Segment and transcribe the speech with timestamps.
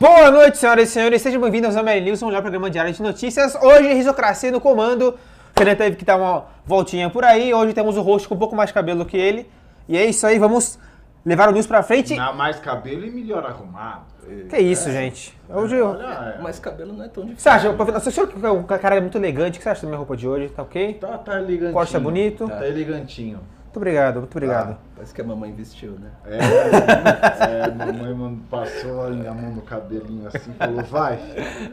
[0.00, 1.20] Boa noite, senhoras e senhores.
[1.20, 3.56] Sejam bem-vindos ao Mary News, o melhor programa diário de notícias.
[3.56, 5.18] Hoje, Risocracia no comando.
[5.56, 7.52] O Renan teve que dar uma voltinha por aí.
[7.52, 9.50] Hoje temos o rosto com um pouco mais cabelo que ele.
[9.88, 10.78] E é isso aí, vamos
[11.26, 12.14] levar o news pra frente.
[12.14, 14.04] Dá mais cabelo e melhor arrumado.
[14.48, 15.36] Que isso, gente.
[15.48, 15.88] Hoje eu...
[15.88, 16.40] Olha, é.
[16.40, 17.42] Mas cabelo não é tão difícil.
[17.42, 19.56] Você acha, você acha que o cara é muito elegante?
[19.56, 20.48] O que você acha da minha roupa de hoje?
[20.50, 20.94] Tá ok?
[20.94, 21.72] Tá, tá elegantinho.
[21.72, 22.46] Corte é bonito?
[22.46, 23.40] Tá elegantinho.
[23.78, 24.76] Muito obrigado, muito obrigado.
[24.96, 26.10] Parece que a mamãe vestiu, né?
[26.26, 31.20] É, é, mamãe mano, passou a mão no cabelinho assim e falou, vai.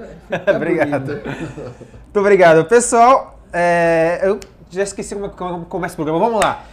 [0.55, 1.21] obrigado.
[1.23, 2.65] Muito obrigado.
[2.65, 6.19] Pessoal, é, eu já esqueci como, como começa o programa.
[6.19, 6.63] Vamos lá.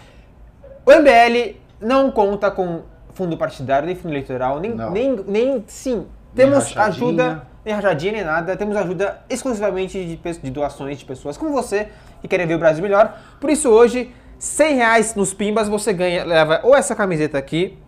[0.84, 2.82] O MBL não conta com
[3.14, 4.90] fundo partidário, nem fundo eleitoral, nem, Não.
[4.90, 6.06] nem, nem sim.
[6.34, 6.84] Temos rachadinha.
[6.86, 8.54] ajuda, nem rajadinha, nem nada.
[8.54, 11.88] Temos ajuda exclusivamente de, de doações de pessoas como você
[12.20, 13.18] que querem ver o Brasil melhor.
[13.40, 17.78] Por isso hoje, 100 reais nos Pimbas, você ganha, leva ou essa camiseta aqui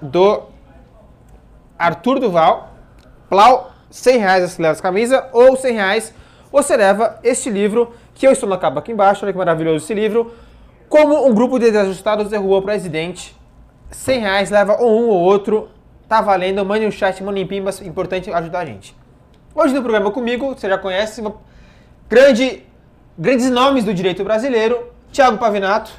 [0.00, 0.44] do
[1.78, 2.72] Arthur Duval,
[3.28, 6.14] Plau, 100 reais você leva essa camisa, ou 100 reais
[6.50, 9.92] você leva este livro, que eu estou na capa aqui embaixo, olha que maravilhoso esse
[9.92, 10.32] livro,
[10.88, 13.36] como um grupo de desajustados derrubou o presidente,
[13.90, 15.68] 100 reais leva ou um ou outro,
[16.08, 18.96] tá valendo, mande um chat, mande em pimbas, importante ajudar a gente.
[19.54, 21.22] Hoje no programa comigo, você já conhece,
[22.08, 22.64] grande,
[23.18, 25.90] grandes nomes do direito brasileiro, Thiago Pavinato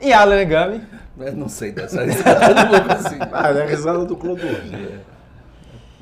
[0.00, 0.86] e Alan Negami.
[1.18, 3.28] Eu não sei dessa risada, eu não vou conseguir.
[3.32, 5.00] Ah, é a risada do Clodovil.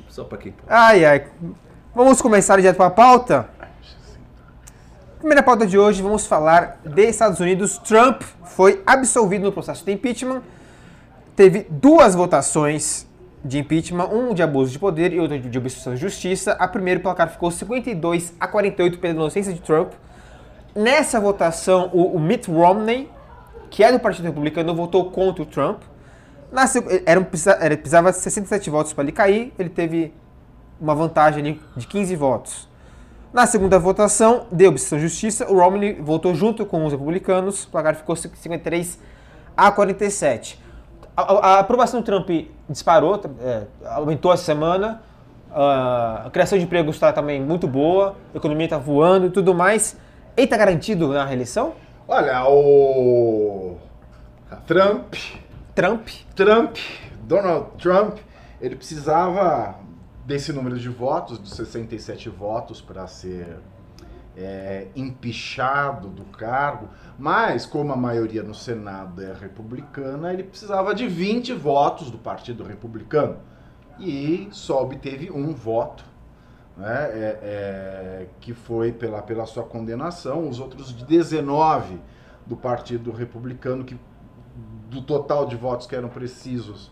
[0.09, 0.53] Só pra quem.
[0.67, 1.27] Ai, ai.
[1.93, 3.49] Vamos começar direto para a pauta?
[5.19, 7.77] Primeira pauta de hoje, vamos falar de Estados Unidos.
[7.77, 10.41] Trump foi absolvido no processo de impeachment.
[11.35, 13.07] Teve duas votações
[13.43, 16.53] de impeachment, um de abuso de poder e outro de obstrução de justiça.
[16.53, 19.91] A primeira, o placar ficou 52 a 48 pela inocência de Trump.
[20.75, 23.09] Nessa votação, o, o Mitt Romney,
[23.69, 25.81] que é do Partido Republicano, votou contra o Trump.
[26.51, 27.27] Na, seg- era
[27.59, 30.13] era, precisava de 67 votos para ele cair, ele teve
[30.79, 32.69] uma vantagem de 15 votos.
[33.33, 37.67] Na segunda votação, de obstrução de justiça, o Romney votou junto com os republicanos, o
[37.69, 38.99] placar ficou 53
[39.57, 40.62] a 47.
[41.15, 42.29] A, a- aprovação do Trump
[42.69, 45.01] disparou, é, aumentou essa semana,
[45.51, 49.95] a criação de empregos está também muito boa, a economia está voando e tudo mais.
[50.35, 51.73] Ele está garantido na reeleição?
[52.07, 53.77] Olha, o
[54.65, 55.13] Trump,
[55.75, 56.07] Trump?
[56.35, 56.77] Trump,
[57.23, 58.17] Donald Trump,
[58.59, 59.75] ele precisava
[60.25, 63.59] desse número de votos, de 67 votos, para ser
[64.35, 71.07] é, empichado do cargo, mas como a maioria no Senado é republicana, ele precisava de
[71.07, 73.37] 20 votos do Partido Republicano
[73.99, 76.11] e só obteve um voto.
[76.75, 81.99] Né, é- é, que foi pela, pela sua condenação, os outros 19
[82.47, 83.95] do Partido Republicano, que
[84.89, 86.91] do total de votos que eram precisos,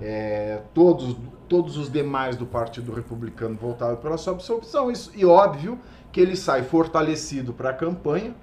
[0.00, 1.16] é, todos,
[1.48, 4.90] todos os demais do Partido Republicano votaram pela sua absolvição.
[4.90, 5.78] Isso, e óbvio
[6.12, 8.34] que ele sai fortalecido para a campanha,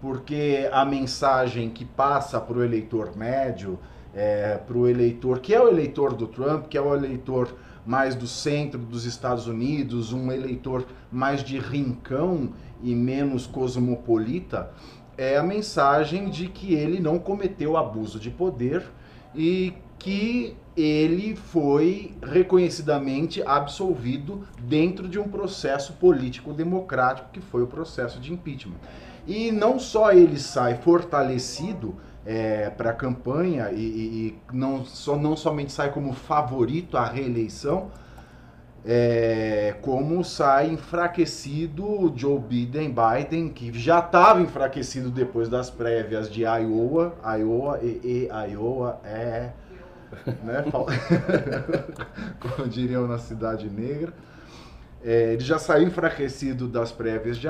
[0.00, 3.78] porque a mensagem que passa para o eleitor médio,
[4.14, 7.54] é, para o eleitor que é o eleitor do Trump, que é o eleitor
[7.84, 14.70] mais do centro dos Estados Unidos, um eleitor mais de rincão e menos cosmopolita,
[15.16, 18.84] é a mensagem de que ele não cometeu abuso de poder
[19.34, 27.66] e que ele foi reconhecidamente absolvido dentro de um processo político democrático que foi o
[27.66, 28.76] processo de impeachment.
[29.26, 31.96] E não só ele sai fortalecido
[32.76, 37.90] para a campanha e, e- não, só, não somente sai como favorito à reeleição,
[38.84, 46.42] é, como sai enfraquecido Joe Biden, Biden, que já estava enfraquecido depois das prévias de
[46.42, 49.50] Iowa, Iowa e, e Iowa é,
[50.42, 50.64] né,
[52.40, 54.12] como diriam na Cidade Negra.
[55.04, 57.46] É, ele já saiu enfraquecido das prévias de,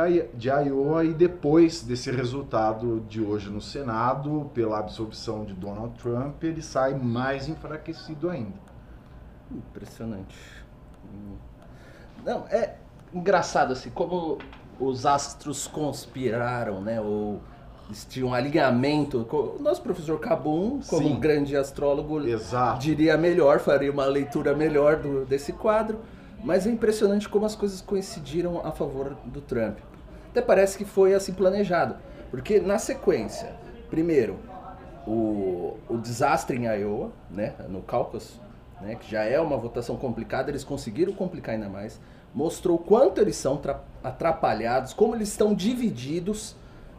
[0.49, 6.61] Iowa e depois desse resultado de hoje no Senado, pela absolvição de Donald Trump, ele
[6.61, 8.59] sai mais enfraquecido ainda.
[9.51, 10.37] Impressionante.
[12.25, 12.75] Não, é
[13.15, 14.39] engraçado assim, como
[14.79, 17.01] os astros conspiraram, né?
[17.01, 17.41] Ou
[17.87, 19.27] eles tinham um alinhamento.
[19.31, 22.81] O nosso professor Cabum, como um grande astrólogo, Exato.
[22.81, 26.01] diria melhor, faria uma leitura melhor do- desse quadro.
[26.43, 29.79] Mas é impressionante como as coisas coincidiram a favor do Trump.
[30.31, 31.97] Até parece que foi assim planejado.
[32.31, 33.55] Porque na sequência,
[33.89, 34.37] primeiro,
[35.07, 38.41] o, o desastre em Iowa, né, no Caucus,
[38.81, 41.99] né, que já é uma votação complicada, eles conseguiram complicar ainda mais.
[42.35, 46.55] Mostrou quanto eles são tra- atrapalhados, como eles estão divididos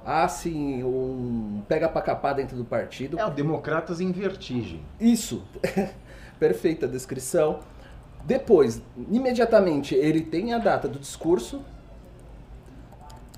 [0.07, 3.19] há assim um pega pra capar dentro do partido.
[3.19, 4.81] É o Democratas em vertigem.
[4.97, 5.43] Isso,
[6.39, 7.59] perfeita descrição.
[8.23, 8.81] Depois,
[9.11, 11.61] imediatamente, ele tem a data do discurso,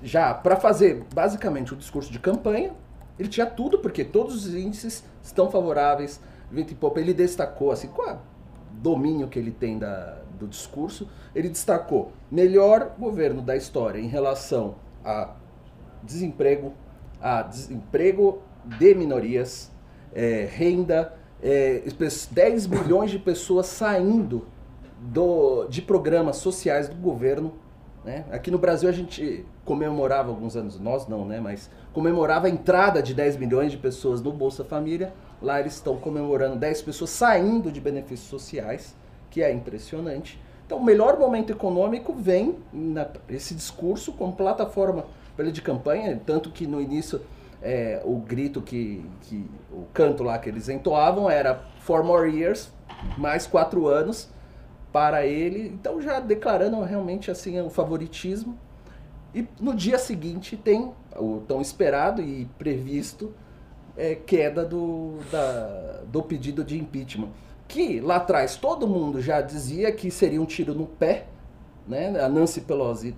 [0.00, 2.72] já para fazer basicamente o discurso de campanha.
[3.18, 6.20] Ele tinha tudo, porque todos os índices estão favoráveis.
[6.50, 8.22] Vento e Popa, ele destacou, assim, qual
[8.72, 14.76] domínio que ele tem da, do discurso, ele destacou melhor governo da história em relação
[15.04, 15.34] a
[16.02, 16.72] desemprego,
[17.20, 19.70] a desemprego de minorias,
[20.14, 21.82] é, renda, é,
[22.30, 24.46] 10 milhões de pessoas saindo
[25.00, 27.54] do, de programas sociais do governo.
[28.04, 28.24] Né?
[28.30, 31.40] Aqui no Brasil a gente comemorava alguns anos, nós não, né?
[31.40, 35.12] mas comemorava a entrada de 10 milhões de pessoas no Bolsa Família.
[35.40, 38.94] Lá eles estão comemorando 10 pessoas saindo de benefícios sociais,
[39.30, 40.40] que é impressionante.
[40.66, 45.04] Então, o melhor momento econômico vem nesse discurso como plataforma
[45.40, 47.20] para de campanha, tanto que no início
[47.62, 52.70] é, o grito que, que, o canto lá que eles entoavam era four more years,
[53.16, 54.28] mais quatro anos
[54.92, 55.68] para ele.
[55.68, 58.58] Então já declarando realmente assim o favoritismo.
[59.34, 63.32] E no dia seguinte tem o tão esperado e previsto
[63.96, 67.28] é, queda do, da, do pedido de impeachment.
[67.68, 71.26] Que lá atrás todo mundo já dizia que seria um tiro no pé,
[71.86, 72.20] né?
[72.20, 73.14] A Nancy Pelosi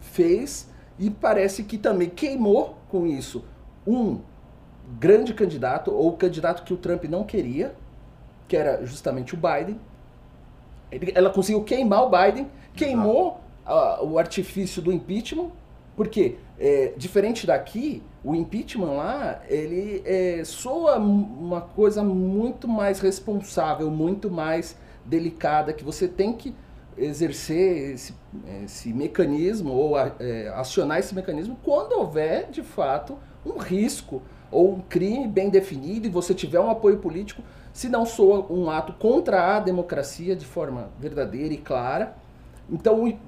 [0.00, 3.44] fez e parece que também queimou com isso
[3.86, 4.20] um
[4.98, 7.74] grande candidato, ou candidato que o Trump não queria,
[8.48, 9.78] que era justamente o Biden.
[11.14, 13.40] ela conseguiu queimar o Biden, queimou
[14.02, 15.50] o artifício do impeachment,
[15.96, 23.90] porque é, diferente daqui, o impeachment lá, ele é, soa uma coisa muito mais responsável,
[23.90, 26.54] muito mais delicada, que você tem que
[26.96, 28.14] exercer esse,
[28.64, 34.80] esse mecanismo ou é, acionar esse mecanismo quando houver, de fato, um risco ou um
[34.80, 39.56] crime bem definido e você tiver um apoio político, se não soa um ato contra
[39.56, 42.16] a democracia de forma verdadeira e clara.
[42.70, 43.18] Então,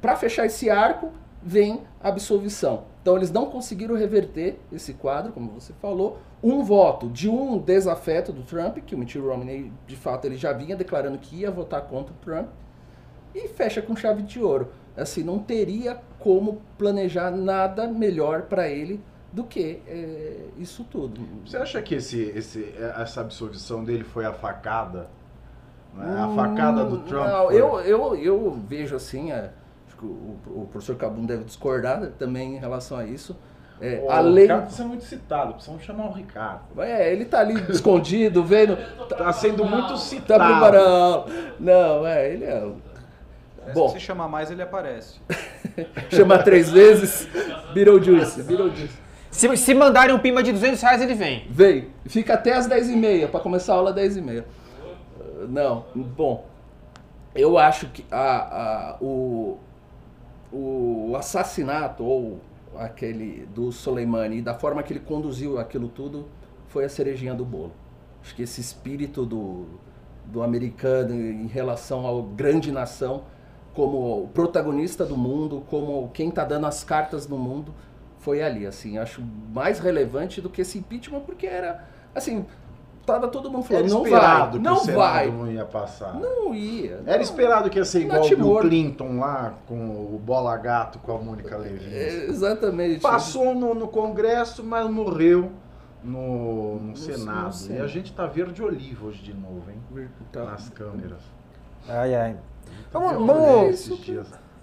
[0.00, 1.12] para fechar esse arco,
[1.42, 2.84] vem a absolvição.
[3.00, 6.18] Então, eles não conseguiram reverter esse quadro, como você falou.
[6.42, 10.52] Um voto de um desafeto do Trump, que o Mitt Romney, de fato, ele já
[10.52, 12.48] vinha declarando que ia votar contra o Trump,
[13.34, 14.68] e fecha com chave de ouro.
[14.96, 19.02] Assim, não teria como planejar nada melhor para ele
[19.32, 21.22] do que é, isso tudo.
[21.46, 25.08] Você acha que esse, esse, essa absolvição dele foi a facada?
[25.94, 26.20] Né?
[26.20, 27.26] A facada do hum, Trump?
[27.26, 27.60] Não, foi...
[27.60, 29.50] eu, eu, eu vejo assim, é,
[29.86, 33.36] acho que o, o professor Cabum deve discordar também em relação a isso.
[33.80, 34.42] É, o além...
[34.42, 36.80] Ricardo precisa muito citado, precisamos chamar o Ricardo.
[36.80, 38.76] É, ele tá ali escondido, vendo.
[39.08, 40.38] Tá sendo muito citado.
[40.38, 41.24] Tá preparando.
[41.58, 42.70] Não, é, ele é
[43.72, 43.88] Bom.
[43.90, 45.20] Se chamar mais, ele aparece.
[46.10, 47.28] chamar três vezes,
[47.72, 49.02] Beetlejuice, Beetlejuice.
[49.30, 51.46] Se, se mandarem um pima de 200 reais, ele vem.
[51.50, 51.88] Vem.
[52.06, 54.44] Fica até as 10h30, para começar a aula às 10h30.
[55.48, 56.46] Não, bom.
[57.34, 59.58] Eu acho que a, a, o,
[60.52, 62.40] o assassinato ou
[62.76, 66.28] aquele do Soleimani, da forma que ele conduziu aquilo tudo,
[66.68, 67.72] foi a cerejinha do bolo.
[68.22, 69.66] Acho que esse espírito do,
[70.26, 73.24] do americano em relação ao grande nação
[73.74, 77.74] como o protagonista do mundo, como quem está dando as cartas no mundo,
[78.18, 78.66] foi ali.
[78.66, 79.22] Assim, acho
[79.52, 81.84] mais relevante do que esse impeachment, porque era
[82.14, 82.46] assim.
[83.04, 85.28] Tava todo mundo falando, não vai, não o vai.
[85.28, 86.14] não ia passar.
[86.14, 87.00] Não ia.
[87.04, 87.12] Não.
[87.12, 91.18] Era esperado que ia ser igual o Clinton lá, com o Bola Gato, com a
[91.18, 91.92] Mônica Levi.
[91.92, 93.00] É, exatamente.
[93.00, 95.50] Passou no, no Congresso, mas morreu
[96.04, 97.56] no, no, no Senado.
[97.68, 100.08] No e a gente tá verde olivo hoje de novo, hein?
[100.30, 100.44] Tá.
[100.44, 101.22] Nas câmeras.
[101.88, 102.36] Ai, ai.
[102.92, 103.26] Vamos.
[103.26, 103.90] vamos...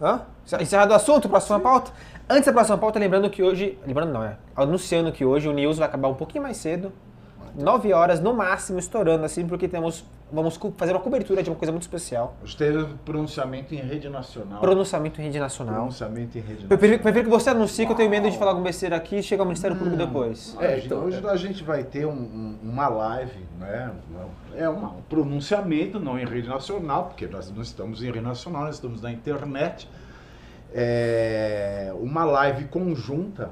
[0.02, 0.22] Hã?
[0.62, 1.92] Encerrado o assunto, próxima pauta.
[2.30, 3.78] Antes da próxima pauta, lembrando que hoje.
[3.86, 4.38] Lembrando não, é.
[4.56, 6.94] Anunciando que hoje o News vai acabar um pouquinho mais cedo.
[7.56, 10.06] 9 horas no máximo, estourando assim, porque temos.
[10.32, 12.36] Vamos fazer uma cobertura de uma coisa muito especial.
[12.44, 14.62] Hoje teve pronunciamento em rede nacional.
[14.62, 15.76] Pronunciamento em rede nacional.
[15.76, 16.72] Pronunciamento em rede nacional.
[16.72, 19.18] Eu prefiro, prefiro que você anuncie, que eu tenho medo de falar alguma besteira aqui
[19.18, 20.56] e chegar ao Ministério hum, Público depois.
[20.60, 23.92] É, então, hoje a gente vai ter um, um, uma live, né?
[24.56, 28.76] É um pronunciamento, não em rede nacional, porque nós não estamos em rede nacional, nós
[28.76, 29.90] estamos na internet.
[30.72, 33.50] É uma live conjunta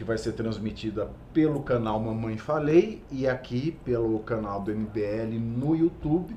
[0.00, 5.76] que vai ser transmitida pelo canal Mamãe Falei e aqui pelo canal do MBL no
[5.76, 6.34] YouTube.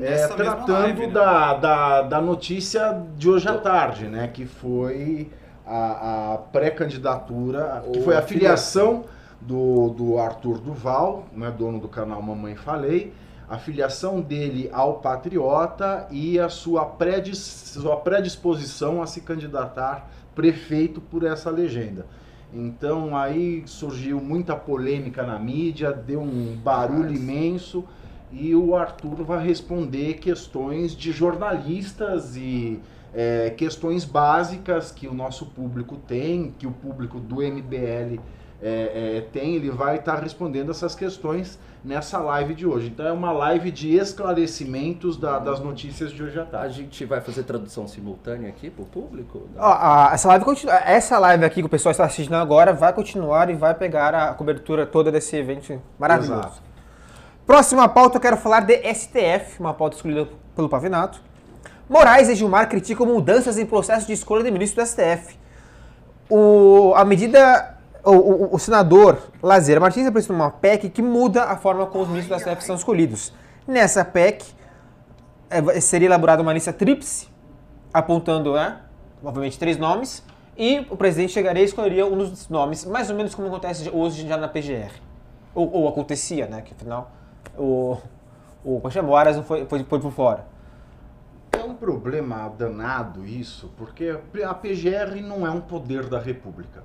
[0.00, 1.12] É, tratando live, né?
[1.12, 4.28] da, da, da notícia de hoje à tarde, né?
[4.28, 5.30] Que foi
[5.66, 9.04] a, a pré-candidatura, que foi a filiação
[9.38, 13.12] do, do Arthur Duval, né, dono do canal Mamãe Falei,
[13.50, 21.02] a filiação dele ao Patriota e a sua, predis, sua predisposição a se candidatar prefeito
[21.02, 22.06] por essa legenda.
[22.52, 27.84] Então aí surgiu muita polêmica na mídia, deu um barulho imenso
[28.32, 32.80] e o Arthur vai responder questões de jornalistas e
[33.12, 38.20] é, questões básicas que o nosso público tem, que o público do MBL
[38.60, 42.88] é, é, tem, ele vai estar tá respondendo essas questões nessa live de hoje.
[42.88, 46.80] Então é uma live de esclarecimentos da, das notícias de hoje à tarde.
[46.80, 49.48] A gente vai fazer tradução simultânea aqui para o público?
[49.56, 53.48] Ó, essa, live continua, essa live aqui que o pessoal está assistindo agora vai continuar
[53.48, 56.40] e vai pegar a cobertura toda desse evento maravilhoso.
[56.40, 56.62] Exato.
[57.46, 61.22] Próxima pauta eu quero falar de STF, uma pauta escolhida pelo Pavinato.
[61.88, 65.38] Moraes e Gilmar criticam mudanças em processo de escolha de ministro do STF.
[66.28, 67.77] O, a medida
[68.10, 72.10] o, o, o, senador Lazeira Martins apresentou uma PEC que muda a forma como os
[72.10, 73.32] ministros da STF são escolhidos.
[73.66, 74.44] Nessa PEC,
[75.50, 77.28] é, seria elaborada uma lista tríplice,
[77.92, 78.80] apontando, né,
[79.22, 80.22] obviamente, três nomes,
[80.56, 84.26] e o presidente chegaria e escolheria um dos nomes, mais ou menos como acontece hoje
[84.26, 84.90] já na PGR.
[85.54, 87.10] Ou, ou acontecia, né, que afinal
[87.56, 87.96] o,
[88.64, 90.46] o Coxa Aras não foi, foi, foi por fora.
[91.52, 96.82] É um problema danado isso, porque a PGR não é um poder da República.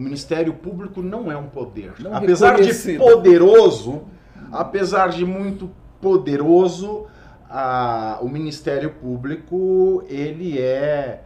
[0.00, 1.92] O Ministério Público não é um poder.
[2.00, 4.04] Não apesar de poderoso,
[4.50, 7.06] apesar de muito poderoso,
[7.50, 11.22] a, o Ministério Público ele é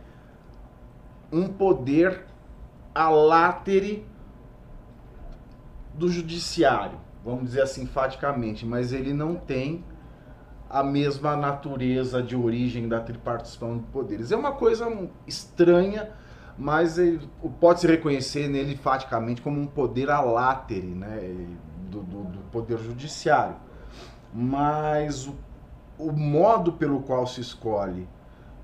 [1.30, 2.24] um poder
[2.92, 4.04] alátere
[5.94, 9.84] do judiciário, vamos dizer assim enfaticamente, mas ele não tem
[10.68, 14.32] a mesma natureza de origem da tripartição de poderes.
[14.32, 14.90] É uma coisa
[15.28, 16.10] estranha
[16.56, 17.28] mas ele
[17.60, 21.34] pode se reconhecer nele faticamente como um poder alátere né,
[21.90, 23.56] do, do, do poder judiciário.
[24.32, 25.34] Mas o,
[25.98, 28.08] o, modo pelo qual se escolhe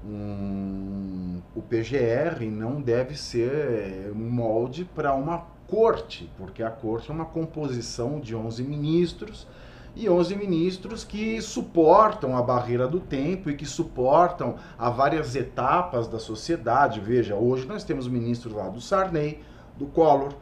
[0.04, 7.14] um, o PGR não deve ser um molde para uma corte, porque a corte é
[7.14, 9.46] uma composição de 11 ministros
[9.94, 16.08] e 11 ministros que suportam a barreira do tempo e que suportam a várias etapas
[16.08, 17.00] da sociedade.
[17.00, 19.40] Veja, hoje nós temos ministros lá do Sarney,
[19.76, 20.34] do Collor,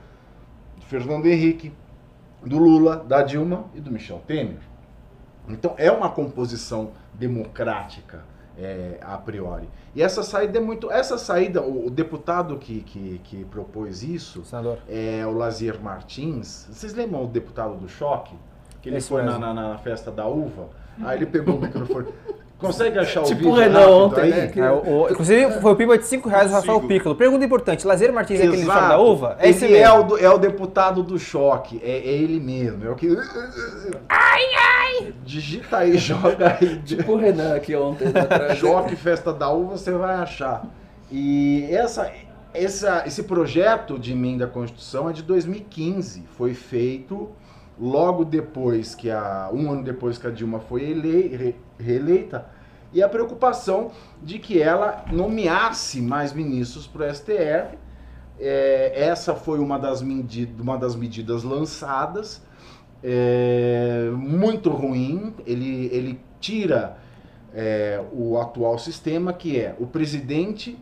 [0.76, 1.72] do Fernando Henrique,
[2.44, 4.60] do Lula, da Dilma e do Michel Temer.
[5.48, 8.24] Então é uma composição democrática
[8.58, 9.68] é, a priori.
[9.94, 10.90] E essa saída é muito.
[10.90, 14.78] Essa saída, o, o deputado que, que, que, propôs isso Senador.
[14.88, 16.66] é o Lazier Martins.
[16.70, 18.36] Vocês lembram o deputado do choque?
[18.88, 20.68] Que ele foi na, na, na, festa da uva,
[21.02, 22.08] aí ele pegou o microfone.
[22.58, 24.30] Consegue achar tipo o vídeo Renan ontem, aí?
[24.30, 24.52] né?
[24.56, 27.14] É, o, o, inclusive, foi o pimba de 5 reais do Rafael Piccolo.
[27.14, 28.56] Pergunta importante, Lazer Martins Exato.
[28.56, 29.36] é aquele da uva?
[29.38, 32.84] É esse é o, é o deputado do choque, é, é, ele mesmo.
[32.84, 33.16] É o que...
[34.08, 35.14] Ai, ai!
[35.24, 36.80] Digita aí, joga aí.
[36.82, 38.08] tipo o Renan aqui ontem.
[38.58, 40.66] choque, festa da uva, você vai achar.
[41.12, 42.10] E essa,
[42.52, 46.24] essa, esse projeto de emenda à Constituição é de 2015.
[46.36, 47.30] Foi feito
[47.80, 52.46] logo depois que a um ano depois que a Dilma foi ele, re, reeleita
[52.92, 53.90] e a preocupação
[54.22, 57.76] de que ela nomeasse mais ministros para o STF.
[58.40, 62.42] É, essa foi uma das, medidas, uma das medidas lançadas,
[63.02, 65.34] é, muito ruim.
[65.44, 66.96] Ele, ele tira
[67.52, 70.78] é, o atual sistema, que é o presidente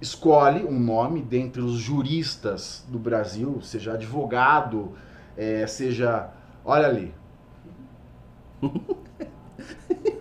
[0.00, 4.92] escolhe um nome dentre os juristas do Brasil, seja advogado,
[5.38, 6.30] é, seja.
[6.64, 7.14] Olha ali.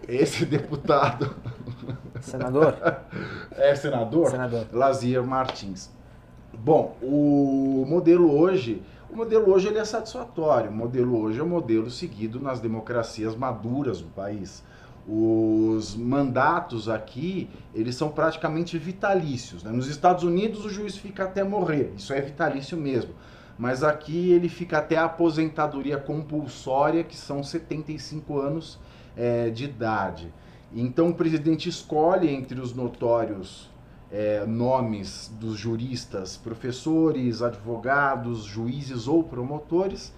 [0.07, 1.35] Esse deputado.
[2.21, 2.77] Senador?
[3.59, 4.29] É senador?
[4.29, 4.67] Senador.
[4.71, 5.89] Lazier Martins.
[6.53, 10.69] Bom, o modelo hoje, o modelo hoje ele é satisfatório.
[10.69, 14.63] O modelo hoje é o modelo seguido nas democracias maduras do país.
[15.07, 19.63] Os mandatos aqui, eles são praticamente vitalícios.
[19.63, 19.71] Né?
[19.71, 23.15] Nos Estados Unidos o juiz fica até morrer, isso é vitalício mesmo
[23.57, 28.79] mas aqui ele fica até a aposentadoria compulsória, que são 75 anos
[29.15, 30.31] é, de idade.
[30.73, 33.69] Então o presidente escolhe entre os notórios
[34.11, 40.13] é, nomes dos juristas, professores, advogados, juízes ou promotores,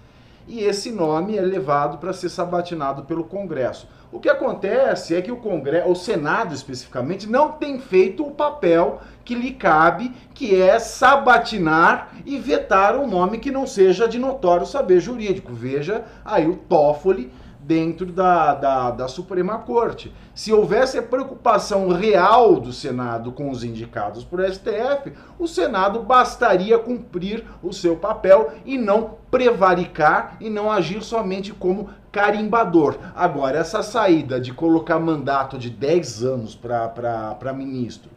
[0.50, 3.88] e esse nome é levado para ser sabatinado pelo Congresso.
[4.10, 9.00] O que acontece é que o Congresso, o Senado especificamente, não tem feito o papel
[9.24, 14.66] que lhe cabe, que é sabatinar e vetar um nome que não seja de notório
[14.66, 15.52] saber jurídico.
[15.52, 17.30] Veja aí o Toffoli
[17.70, 20.12] dentro da, da, da, Suprema Corte.
[20.34, 26.80] Se houvesse a preocupação real do Senado com os indicados por STF, o Senado bastaria
[26.80, 32.96] cumprir o seu papel e não prevaricar e não agir somente como carimbador.
[33.14, 38.10] Agora, essa saída de colocar mandato de 10 anos para ministro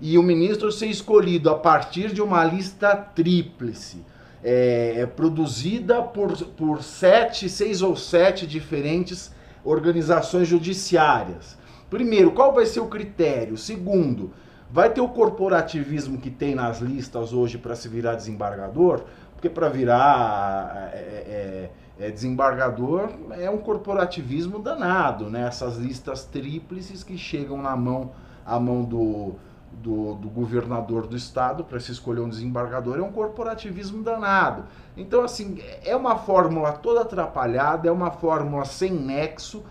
[0.00, 4.02] e o ministro ser escolhido a partir de uma lista tríplice,
[4.42, 9.32] é, é produzida por, por sete, seis ou sete diferentes
[9.64, 11.56] organizações judiciárias.
[11.88, 13.56] Primeiro, qual vai ser o critério?
[13.56, 14.32] Segundo,
[14.70, 19.02] vai ter o corporativismo que tem nas listas hoje para se virar desembargador?
[19.34, 25.46] Porque para virar é, é, é, desembargador é um corporativismo danado, né?
[25.46, 28.12] Essas listas tríplices que chegam na mão,
[28.46, 29.34] à mão do,
[29.82, 34.64] do, do governador do estado para se escolher um desembargador é um corporativismo danado.
[34.96, 39.64] Então, assim, é uma fórmula toda atrapalhada, é uma fórmula sem nexo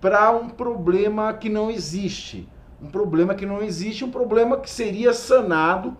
[0.00, 2.48] para um problema que não existe.
[2.82, 5.96] Um problema que não existe, um problema que seria sanado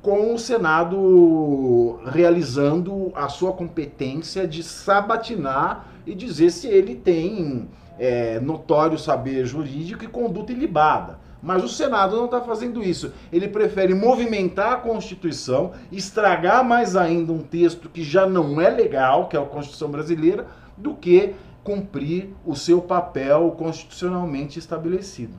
[0.00, 8.38] com o Senado realizando a sua competência de sabatinar e dizer se ele tem é,
[8.40, 11.18] notório saber jurídico e conduta ilibada.
[11.44, 13.12] Mas o Senado não está fazendo isso.
[13.30, 19.28] Ele prefere movimentar a Constituição, estragar mais ainda um texto que já não é legal,
[19.28, 25.34] que é a Constituição brasileira, do que cumprir o seu papel constitucionalmente estabelecido.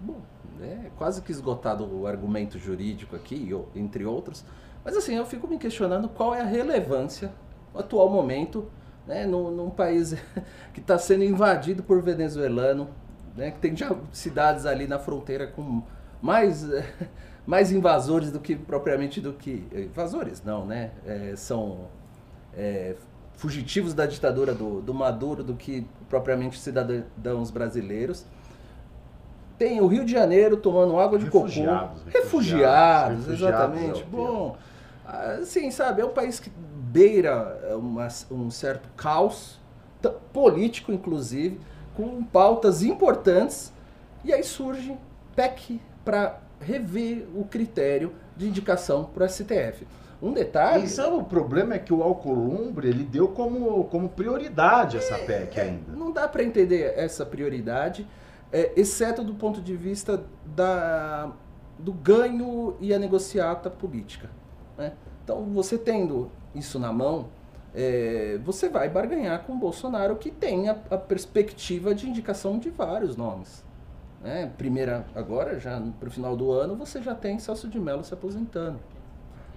[0.00, 0.22] Bom,
[0.62, 4.46] é quase que esgotado o argumento jurídico aqui, entre outros.
[4.82, 7.30] Mas assim, eu fico me questionando qual é a relevância
[7.74, 8.70] no atual momento,
[9.06, 10.14] né, num, num país
[10.72, 12.88] que está sendo invadido por venezuelano,
[13.38, 15.82] né, que tem já cidades ali na fronteira com
[16.20, 16.66] mais,
[17.46, 19.64] mais invasores do que propriamente do que.
[19.72, 20.90] Invasores não, né?
[21.06, 21.86] É, são
[22.54, 22.96] é,
[23.36, 28.26] fugitivos da ditadura do, do Maduro do que propriamente cidadãos brasileiros.
[29.56, 32.10] Tem o Rio de Janeiro tomando água de refugiados, cocô.
[32.18, 34.02] Refugiados, refugiados exatamente.
[34.02, 34.56] É Bom,
[35.40, 39.60] assim, sabe, é um país que beira uma, um certo caos,
[40.32, 41.60] político inclusive,
[41.98, 43.72] com pautas importantes,
[44.24, 44.96] e aí surge
[45.34, 49.84] PEC para rever o critério de indicação para o STF.
[50.22, 50.84] Um detalhe.
[50.84, 55.24] E sabe o problema é que o Alcolumbre ele deu como, como prioridade essa é,
[55.24, 55.92] PEC ainda.
[55.92, 58.06] Não dá para entender essa prioridade,
[58.52, 60.22] é, exceto do ponto de vista
[60.54, 61.32] da,
[61.76, 64.30] do ganho e a negociata política.
[64.76, 64.92] Né?
[65.24, 67.26] Então, você tendo isso na mão,
[67.74, 72.70] é, você vai barganhar com o Bolsonaro que tem a, a perspectiva de indicação de
[72.70, 73.64] vários nomes.
[74.22, 74.50] Né?
[74.58, 78.12] Primeira, agora, já para o final do ano, você já tem Celso de Mello se
[78.12, 78.78] aposentando.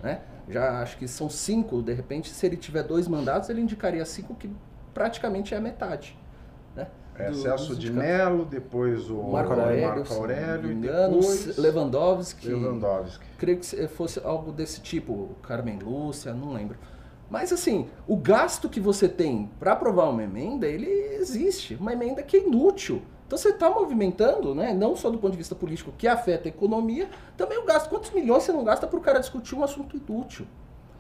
[0.04, 0.22] Né?
[0.50, 4.36] Já acho que são cinco, de repente, se ele tiver dois mandatos, ele indicaria cinco,
[4.36, 4.50] que
[4.94, 6.18] praticamente é a metade.
[6.76, 6.88] Né?
[7.16, 12.48] É, do, Celso de Mello, depois o Marco Aurélio, Marco Aurélio e depois Lewandowski.
[12.48, 13.26] Lewandowski.
[13.38, 16.78] Creio que fosse algo desse tipo, Carmen Lúcia, não lembro.
[17.32, 21.76] Mas assim, o gasto que você tem para aprovar uma emenda, ele existe.
[21.76, 23.02] Uma emenda que é inútil.
[23.26, 26.52] Então você está movimentando, né, não só do ponto de vista político, que afeta a
[26.52, 27.90] economia, também o gasto.
[27.90, 30.46] Quantos milhões você não gasta para o cara discutir um assunto inútil?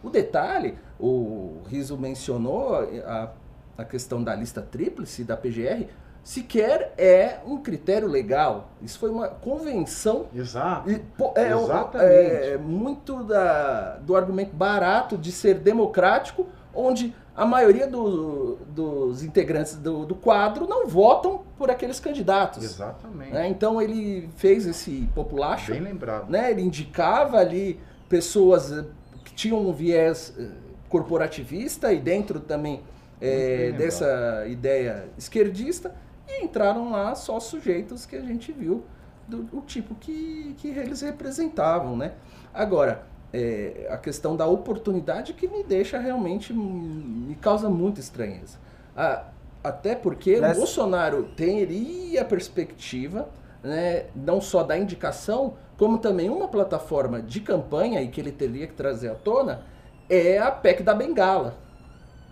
[0.01, 3.33] O detalhe, o Riso mencionou a,
[3.77, 5.87] a questão da lista tríplice da PGR,
[6.23, 8.69] sequer é um critério legal.
[8.81, 10.27] Isso foi uma convenção.
[10.33, 10.89] Exato.
[10.89, 12.07] E, pô, é, Exatamente.
[12.07, 19.75] É, muito da, do argumento barato de ser democrático, onde a maioria do, dos integrantes
[19.75, 22.63] do, do, quadro não votam por aqueles candidatos.
[22.63, 23.31] Exatamente.
[23.31, 23.47] Né?
[23.47, 25.71] Então ele fez esse populacho.
[25.71, 26.29] Bem lembrado.
[26.29, 26.51] Né?
[26.51, 27.79] Ele indicava ali
[28.09, 28.85] pessoas eh,
[29.23, 30.49] que tinham um viés eh,
[30.89, 32.83] corporativista e dentro também
[33.21, 35.95] é, dessa ideia esquerdista
[36.31, 38.83] e entraram lá só sujeitos que a gente viu
[39.27, 42.13] do, do tipo que, que eles representavam, né?
[42.53, 48.57] Agora, é, a questão da oportunidade que me deixa realmente, me causa muita estranheza.
[48.95, 49.25] Ah,
[49.63, 53.29] até porque o Bolsonaro teria a perspectiva,
[53.63, 58.67] né, não só da indicação, como também uma plataforma de campanha e que ele teria
[58.67, 59.63] que trazer à tona,
[60.09, 61.55] é a PEC da Bengala.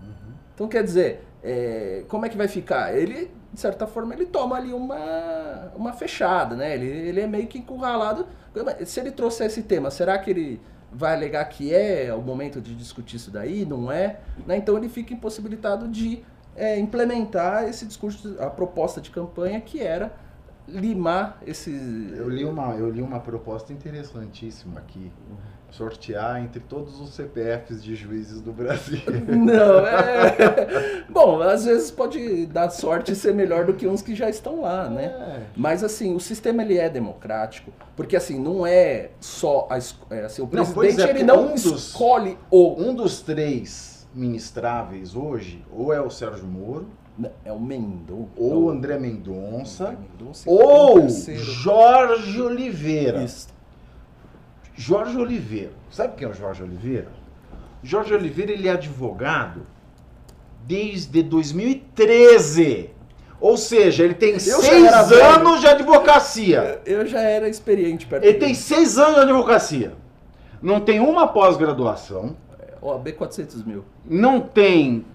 [0.01, 0.33] Uhum.
[0.53, 2.95] Então, quer dizer, é, como é que vai ficar?
[2.97, 6.75] Ele de certa forma, ele toma ali uma, uma fechada, né?
[6.75, 8.27] Ele, ele é meio que encurralado.
[8.85, 12.75] Se ele trouxer esse tema, será que ele vai alegar que é o momento de
[12.75, 13.65] discutir isso daí?
[13.65, 14.19] Não é?
[14.45, 14.57] Né?
[14.57, 16.23] Então ele fica impossibilitado de
[16.55, 20.11] é, implementar esse discurso, a proposta de campanha que era
[20.71, 22.17] limar esses.
[22.17, 25.11] Eu li uma, eu li uma proposta interessantíssima aqui.
[25.71, 29.01] Sortear entre todos os CPFs de juízes do Brasil.
[29.29, 31.05] Não, é.
[31.07, 34.61] Bom, às vezes pode dar sorte e ser melhor do que uns que já estão
[34.61, 35.05] lá, né?
[35.05, 35.43] É.
[35.55, 39.77] Mas assim, o sistema ele é democrático, porque assim, não é só a,
[40.15, 44.07] é, assim, o presidente não, é, ele não um dos, escolhe o um dos três
[44.11, 46.87] ministráveis hoje, ou é o Sérgio Moro,
[47.43, 48.29] É o Mendonça.
[48.37, 49.91] Ou André Mendonça.
[49.91, 51.09] Mendonça Ou.
[51.09, 53.23] Jorge Oliveira.
[53.23, 53.49] Isso.
[54.75, 55.71] Jorge Oliveira.
[55.91, 57.07] Sabe quem é o Jorge Oliveira?
[57.83, 59.61] Jorge Oliveira ele é advogado
[60.65, 62.91] desde 2013.
[63.41, 66.81] Ou seja, ele tem já seis anos de advocacia.
[66.85, 69.93] Eu já era experiente perto Ele tem seis anos de advocacia.
[70.61, 72.35] Não tem uma pós-graduação.
[72.81, 73.85] OAB 400 mil.
[74.05, 75.05] Não tem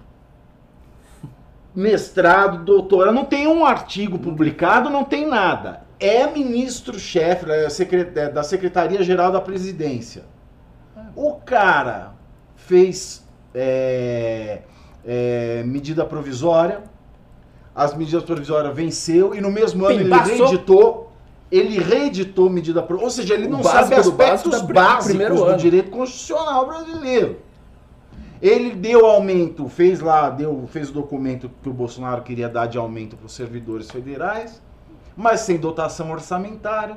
[1.75, 5.83] mestrado, doutorado, não tem um artigo publicado, não tem nada.
[5.99, 7.67] É ministro-chefe é
[8.21, 10.25] é da Secretaria-Geral da Presidência.
[11.17, 12.15] O cara
[12.57, 14.63] fez é,
[15.05, 16.83] é, medida provisória,
[17.75, 20.47] as medidas provisórias venceu e no mesmo ano ele Pimbaçou.
[20.47, 21.11] reeditou.
[21.53, 23.05] Ele reeditou medida provisória.
[23.05, 27.39] Ou seja, ele O não sabe básico aspectos básicos do direito constitucional brasileiro.
[28.43, 32.77] Ele deu aumento, fez lá, deu, fez o documento que o Bolsonaro queria dar de
[32.77, 34.61] aumento para os servidores federais,
[35.17, 36.97] mas sem dotação orçamentária.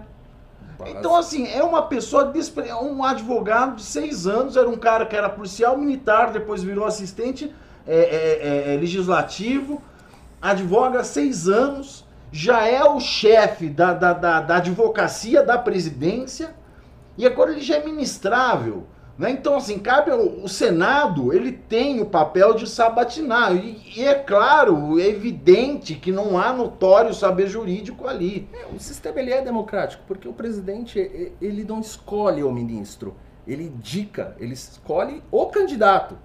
[0.86, 5.06] Então, assim, é uma pessoa, despre- é um advogado de seis anos, era um cara
[5.06, 7.54] que era policial militar, depois virou assistente
[7.88, 9.82] é, é, é, é, legislativo,
[10.42, 16.54] advoga seis anos, já é o chefe da, da, da, da advocacia da presidência,
[17.18, 18.86] e agora ele já é ministrável.
[19.18, 19.32] Né?
[19.32, 23.56] Então, assim, cabe ao o Senado, ele tem o papel de sabatinar.
[23.56, 28.48] E, e é claro, é evidente que não há notório saber jurídico ali.
[28.54, 31.00] É, o sistema ele é democrático, porque o presidente
[31.42, 33.16] ele não escolhe o ministro,
[33.48, 36.18] ele indica, ele escolhe o candidato.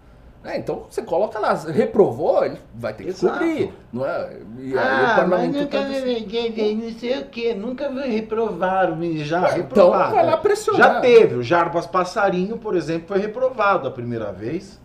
[0.45, 3.39] É, então você coloca lá, reprovou, ele vai ter que Exato.
[3.39, 3.73] cumprir.
[3.93, 4.39] Não é?
[4.59, 10.15] E aí Ah, o parlamento tá- não sei o que, nunca reprovaram, já Então reprovado.
[10.15, 10.95] vai lá pressionar.
[10.95, 14.81] Já teve, o Jarbas Passarinho, por exemplo, foi reprovado a primeira vez.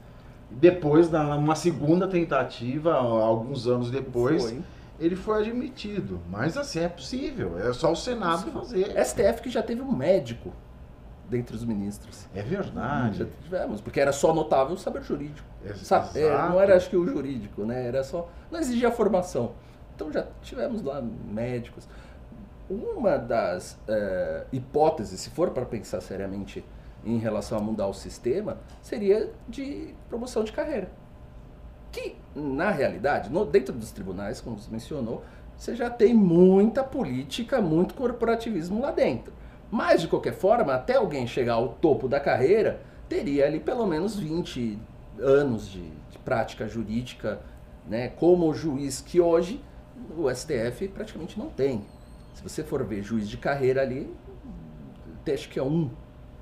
[0.50, 4.60] Depois, numa segunda tentativa, alguns anos depois, Foi.
[5.00, 6.20] ele foi admitido.
[6.30, 8.91] Mas assim, é possível, é só o Senado fazer.
[9.04, 10.54] STF que já teve um médico
[11.29, 12.27] dentre os ministros.
[12.33, 13.27] É Já verdade.
[13.43, 15.47] tivemos, porque era só notável o saber jurídico.
[15.75, 16.17] Sabe?
[16.19, 16.49] É, exato.
[16.53, 17.87] não era acho que o jurídico, né?
[17.87, 18.29] Era só.
[18.51, 19.51] Não exigia formação.
[19.95, 21.87] Então já tivemos lá médicos.
[22.69, 26.63] Uma das eh, hipóteses, se for para pensar seriamente
[27.05, 30.89] em relação a mudar o sistema, seria de promoção de carreira.
[31.91, 35.23] Que, na realidade, no- dentro dos tribunais, como você mencionou,
[35.57, 39.33] você já tem muita política, muito corporativismo lá dentro.
[39.71, 44.17] Mas, de qualquer forma, até alguém chegar ao topo da carreira, teria ali pelo menos
[44.17, 44.77] 20
[45.19, 47.39] anos de, de prática jurídica,
[47.88, 49.62] né, como juiz que hoje
[50.17, 51.86] o STF praticamente não tem.
[52.34, 54.13] Se você for ver juiz de carreira ali,
[55.34, 55.89] acho que é um.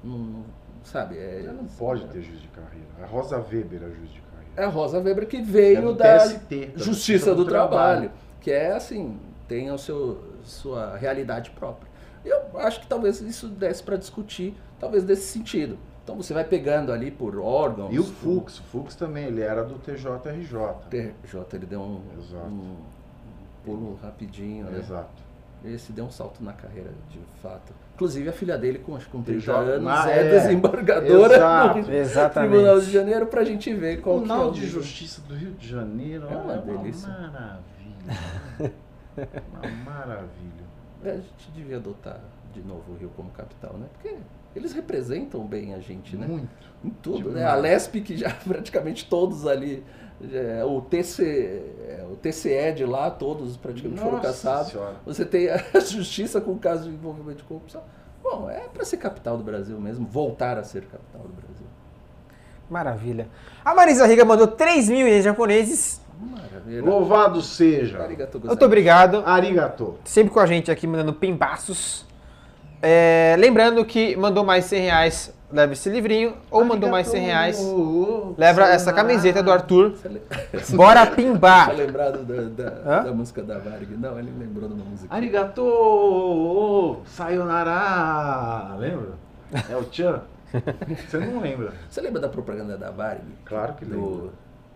[0.03, 0.45] Não- não-
[0.83, 1.17] sabe?
[1.17, 2.85] É, não pode ter juiz de carreira.
[3.01, 4.51] A Rosa Weber é juiz de carreira.
[4.55, 8.71] é a Rosa Weber que É veio do da TST, Justiça do, Trabalho, que é
[8.73, 11.84] assim, tem o seu sua realidade própria.
[12.25, 15.77] Eu acho que talvez isso desse para discutir, talvez desse sentido.
[16.03, 17.93] Então você vai pegando ali por órgãos.
[17.93, 20.87] E o Fux, o Fux também, ele era do TJRJ.
[20.89, 22.45] TJ, ele deu um, Exato.
[22.45, 22.75] um
[23.63, 24.77] pulo rapidinho, né?
[24.79, 25.25] Exato.
[25.63, 27.73] Esse deu um salto na carreira, de fato.
[27.95, 30.29] Inclusive, a filha dele, com, acho que com 30 TJ, anos, ah, é, é.
[30.29, 31.81] desembargadora Exato.
[31.81, 32.51] do Exatamente.
[32.51, 34.67] Tribunal de Janeiro pra gente ver qual que é Tribunal o de.
[34.67, 37.09] Justiça do Rio de Janeiro É uma olha, delícia.
[37.09, 37.61] maravilha.
[39.17, 40.65] uma maravilha.
[41.11, 42.19] A gente devia adotar
[42.53, 43.87] de novo o Rio como capital, né?
[43.93, 44.15] Porque
[44.55, 46.25] eles representam bem a gente, né?
[46.25, 46.73] Muito.
[46.83, 47.39] Em tudo, né?
[47.39, 47.53] Demais.
[47.53, 49.83] A Lesp, que já praticamente todos ali,
[50.31, 51.23] é, o, TC,
[51.87, 54.71] é, o TCE de lá, todos praticamente foram Nossa caçados.
[54.71, 54.95] Senhora.
[55.05, 57.83] Você tem a justiça com o caso de envolvimento de corrupção.
[58.23, 61.67] Bom, é para ser capital do Brasil mesmo, voltar a ser capital do Brasil.
[62.69, 63.27] Maravilha.
[63.63, 66.01] A Marisa Riga mandou 3 mil ienes japoneses.
[66.19, 66.83] Maravilha.
[66.83, 68.01] Louvado seja.
[68.01, 69.23] Arigato Muito obrigado.
[69.25, 69.95] Arigato.
[70.03, 72.05] Sempre com a gente aqui, mandando pimbaços.
[72.81, 76.35] É, lembrando que mandou mais 100 reais, leva esse livrinho.
[76.51, 77.59] Ou mandou mais 100 reais,
[78.37, 79.93] leva essa camiseta do Arthur.
[80.75, 81.73] Bora Tá pimbar.
[81.75, 83.87] lembrado da, da, da música da Varg?
[83.97, 85.13] Não, ele lembrou de uma música.
[85.15, 86.97] Arigato.
[87.05, 88.75] Sayonara.
[88.77, 89.09] Lembra?
[89.69, 90.21] É o Chan.
[91.09, 91.73] Você não lembra?
[91.89, 93.21] Você lembra da propaganda da Varg?
[93.45, 94.31] Claro que do, lembro.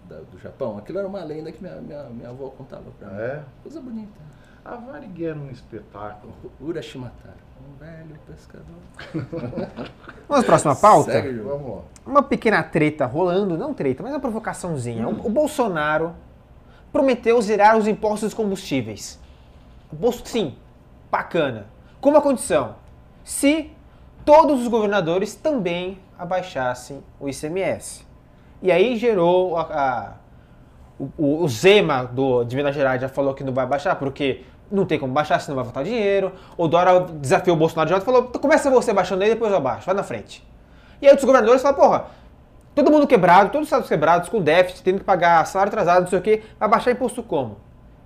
[0.10, 0.78] Da- do Japão?
[0.78, 3.16] Aquilo era uma lenda que minha, minha, minha avó contava pra mim.
[3.20, 3.42] É.
[3.64, 4.20] Coisa bonita.
[4.66, 6.34] A Varig era um espetáculo.
[6.60, 8.76] Urashimatara, um velho pescador.
[10.28, 11.12] Vamos à próxima pauta?
[11.12, 11.44] Segue, Ju.
[11.44, 11.82] Vamos lá.
[12.06, 15.08] Uma pequena treta rolando, não treta, mas uma provocaçãozinha.
[15.08, 16.14] O, o Bolsonaro
[16.92, 19.20] prometeu zerar os impostos dos combustíveis.
[19.92, 20.56] Bolso, sim,
[21.10, 21.66] bacana.
[22.02, 22.76] Com uma condição:
[23.24, 23.72] se
[24.26, 28.06] todos os governadores também abaixassem o ICMS.
[28.62, 30.14] E aí gerou a- a-
[31.18, 34.86] o, o, Zema do, de Minas Gerais já falou que não vai baixar, porque não
[34.86, 36.32] tem como baixar, senão vai faltar dinheiro.
[36.58, 39.52] O Dora desafiou o Bolsonaro de volta e falou: "Então começa você baixando aí, depois
[39.52, 40.46] eu baixo, vai na frente.
[41.02, 42.06] E aí os governadores falam: porra,
[42.76, 46.10] todo mundo quebrado, todos os estados quebrados, com déficit, tendo que pagar salário atrasado, não
[46.10, 47.58] sei o quê, vai baixar imposto como?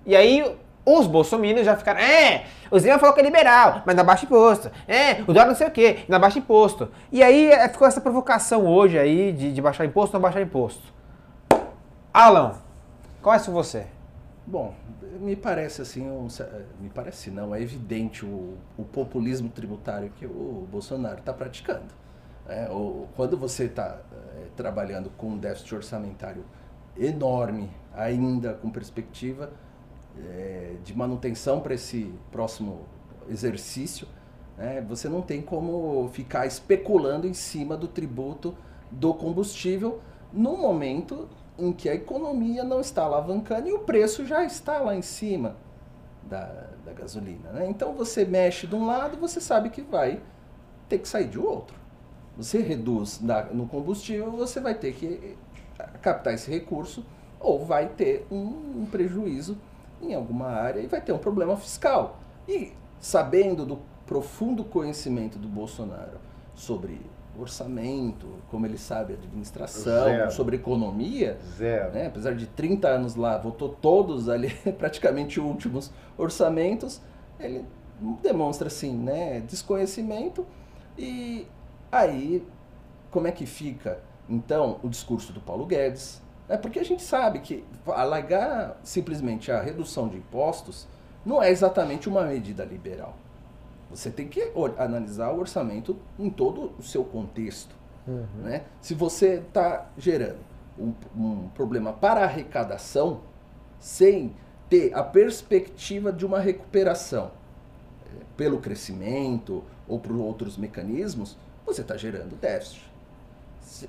[0.06, 0.56] E aí
[0.86, 4.70] os bolsominions já ficaram, é, o Zema falou que é liberal, mas não baixa imposto.
[4.86, 6.90] É, o Dora não sei o quê, não baixa imposto.
[7.10, 10.92] E aí é, ficou essa provocação hoje aí de, de baixar imposto, não baixar imposto.
[12.12, 12.52] Alan,
[13.22, 13.86] começa com você.
[14.46, 14.74] Bom,
[15.20, 16.28] me parece assim, um,
[16.78, 22.04] me parece não, é evidente o, o populismo tributário que o Bolsonaro está praticando.
[22.46, 22.68] É,
[23.16, 26.44] quando você está é, trabalhando com um déficit orçamentário
[26.94, 29.50] enorme, ainda com perspectiva
[30.18, 32.82] é, de manutenção para esse próximo
[33.28, 34.06] exercício,
[34.56, 38.54] né, você não tem como ficar especulando em cima do tributo
[38.90, 40.00] do combustível
[40.32, 44.94] no momento em que a economia não está alavancando e o preço já está lá
[44.94, 45.56] em cima
[46.22, 46.44] da,
[46.84, 47.50] da gasolina.
[47.50, 47.66] Né?
[47.68, 50.20] Então você mexe de um lado, você sabe que vai
[50.88, 51.76] ter que sair de outro.
[52.36, 55.36] Você reduz na, no combustível, você vai ter que
[56.02, 57.04] captar esse recurso
[57.38, 59.56] ou vai ter um, um prejuízo
[60.04, 62.18] em alguma área e vai ter um problema fiscal.
[62.48, 66.18] E sabendo do profundo conhecimento do Bolsonaro
[66.54, 67.00] sobre
[67.38, 70.30] orçamento, como ele sabe administração, Zero.
[70.30, 71.92] sobre economia, Zero.
[71.92, 72.06] Né?
[72.06, 77.00] apesar de 30 anos lá, votou todos ali, praticamente últimos orçamentos,
[77.40, 77.64] ele
[78.22, 80.46] demonstra assim, né, desconhecimento
[80.96, 81.46] e
[81.90, 82.46] aí
[83.10, 87.38] como é que fica então o discurso do Paulo Guedes, é porque a gente sabe
[87.40, 90.86] que alargar simplesmente a redução de impostos
[91.24, 93.16] não é exatamente uma medida liberal.
[93.90, 97.74] Você tem que analisar o orçamento em todo o seu contexto.
[98.06, 98.26] Uhum.
[98.42, 98.64] Né?
[98.80, 100.40] Se você está gerando
[100.78, 103.20] um, um, problema para arrecadação,
[103.78, 104.34] sem
[104.68, 107.30] ter a perspectiva de uma recuperação
[108.06, 112.82] é, pelo crescimento ou por outros mecanismos, você está gerando déficit.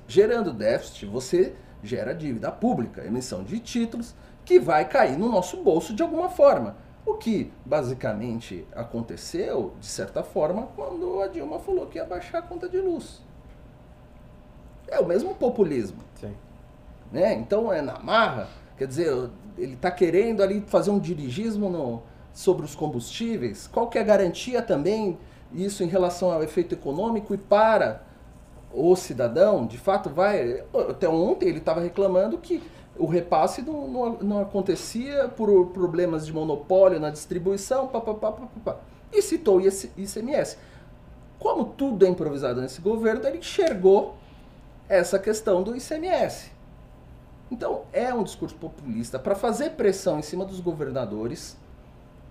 [0.08, 1.54] Gerando déficit, você
[1.86, 6.76] gera dívida pública, emissão de títulos, que vai cair no nosso bolso de alguma forma.
[7.04, 12.42] O que basicamente aconteceu, de certa forma, quando a Dilma falou que ia baixar a
[12.42, 13.22] conta de luz.
[14.88, 15.98] É o mesmo populismo.
[16.20, 16.34] Sim.
[17.12, 17.34] Né?
[17.34, 22.64] Então é na marra, quer dizer, ele está querendo ali fazer um dirigismo no, sobre
[22.64, 23.66] os combustíveis.
[23.66, 25.18] Qual que é a garantia também,
[25.52, 28.02] isso em relação ao efeito econômico e para
[28.72, 30.64] o cidadão, de fato vai.
[30.88, 32.62] Até ontem ele estava reclamando que
[32.98, 38.80] o repasse não, não, não, acontecia por problemas de monopólio na distribuição, papapá, papapá.
[39.12, 40.58] E citou o ICMS.
[41.38, 44.16] Como tudo é improvisado nesse governo, ele enxergou
[44.88, 46.50] essa questão do ICMS.
[47.50, 51.56] Então, é um discurso populista para fazer pressão em cima dos governadores,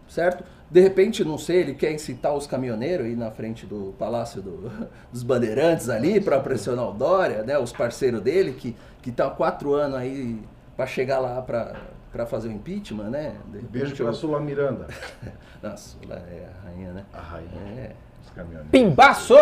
[0.10, 0.44] certo?
[0.70, 4.72] De repente, não sei, ele quer incitar os caminhoneiros aí na frente do Palácio do,
[5.12, 7.58] dos Bandeirantes ali para pressionar o Dória, né?
[7.58, 8.76] Os parceiros dele que
[9.06, 10.42] que estão tá há quatro anos aí
[10.76, 13.36] para chegar lá para fazer o impeachment, né?
[13.52, 14.88] De Beijo para a Sula Miranda.
[15.62, 17.06] Nossa, Sula é a rainha, né?
[17.14, 17.62] A rainha.
[17.78, 17.92] É.
[18.72, 19.36] Pimbaço!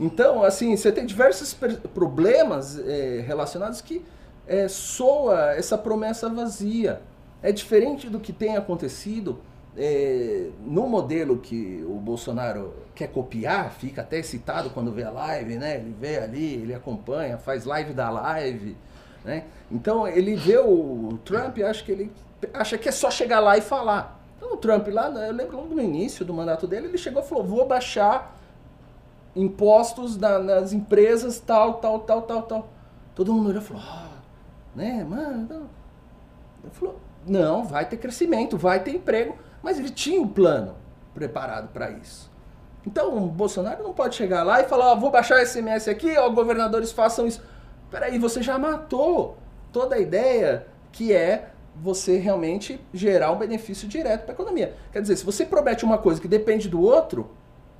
[0.00, 1.54] Então, assim, você tem diversos
[1.92, 4.02] problemas é, relacionados que
[4.46, 7.02] é, soa essa promessa vazia.
[7.42, 9.38] É diferente do que tem acontecido
[9.76, 15.56] é, no modelo que o Bolsonaro quer copiar, fica até excitado quando vê a live,
[15.56, 15.76] né?
[15.76, 18.76] Ele vê ali, ele acompanha, faz live da live.
[19.24, 19.44] Né?
[19.70, 22.12] Então ele vê o Trump acha que ele
[22.54, 24.18] acha que é só chegar lá e falar.
[24.36, 27.26] Então o Trump lá, eu lembro logo no início do mandato dele, ele chegou e
[27.26, 28.36] falou: vou baixar
[29.36, 32.68] impostos na, nas empresas, tal, tal, tal, tal, tal.
[33.14, 34.08] Todo mundo olhou e falou: ah,
[34.74, 35.46] né, mano.
[35.48, 35.80] Não.
[36.64, 39.36] Ele falou: não, vai ter crescimento, vai ter emprego.
[39.62, 40.74] Mas ele tinha um plano
[41.14, 42.30] preparado para isso.
[42.86, 46.28] Então o Bolsonaro não pode chegar lá e falar: vou baixar esse MS aqui, ó,
[46.30, 47.42] governadores façam isso.
[47.90, 49.36] Peraí, você já matou
[49.72, 54.74] toda a ideia que é você realmente gerar um benefício direto para a economia.
[54.92, 57.30] Quer dizer, se você promete uma coisa que depende do outro,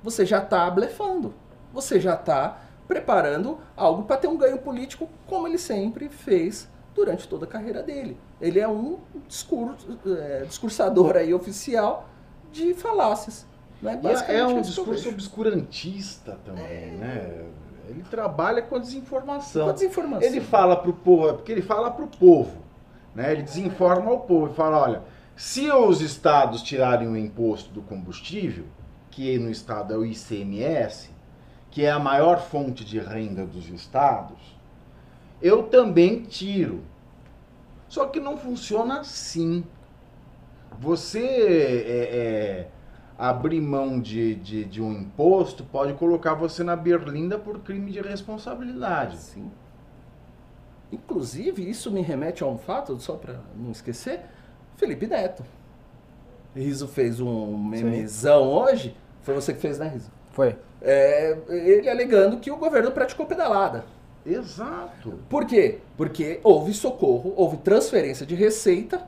[0.01, 1.33] você já está blefando.
[1.73, 7.27] Você já está preparando algo para ter um ganho político, como ele sempre fez durante
[7.27, 8.17] toda a carreira dele.
[8.41, 12.09] Ele é um discurso, é, discursador aí oficial
[12.51, 13.45] de falácias.
[13.81, 13.99] Né?
[14.27, 16.97] É, é um discurso obscurantista também, é...
[16.97, 17.45] né?
[17.87, 19.65] Ele trabalha com a desinformação.
[19.65, 20.27] Com a desinformação.
[20.27, 22.61] Ele fala para o povo, é porque ele fala para o povo.
[23.13, 23.33] Né?
[23.33, 25.03] Ele desinforma o povo e fala, olha,
[25.35, 28.65] se os estados tirarem o imposto do combustível,
[29.09, 31.09] que no estado é o ICMS,
[31.69, 34.39] que é a maior fonte de renda dos estados,
[35.41, 36.81] eu também tiro.
[37.91, 39.65] Só que não funciona assim.
[40.79, 42.67] Você é, é,
[43.17, 47.99] abrir mão de, de, de um imposto pode colocar você na berlinda por crime de
[47.99, 49.17] responsabilidade.
[49.17, 49.51] Sim.
[50.89, 54.21] Inclusive, isso me remete a um fato, só para não esquecer,
[54.77, 55.43] Felipe Neto.
[56.55, 58.95] Riso fez um memezão hoje.
[59.21, 60.09] Foi você que fez, né, Riso?
[60.29, 60.55] Foi.
[60.81, 63.83] É, ele alegando que o governo praticou pedalada.
[64.25, 65.19] Exato.
[65.29, 65.79] Por quê?
[65.97, 69.07] Porque houve socorro, houve transferência de receita,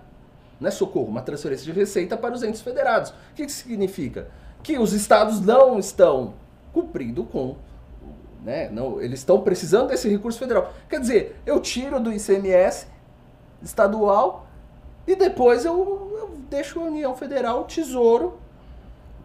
[0.59, 3.11] não é socorro, uma transferência de receita para os entes federados.
[3.11, 4.29] O que isso significa?
[4.63, 6.33] Que os estados não estão
[6.71, 7.57] cumprindo com
[8.43, 8.69] né?
[8.69, 10.73] Não, eles estão precisando desse recurso federal.
[10.89, 12.87] Quer dizer, eu tiro do ICMS
[13.61, 14.47] estadual
[15.07, 18.37] e depois eu, eu deixo a União Federal, o Tesouro,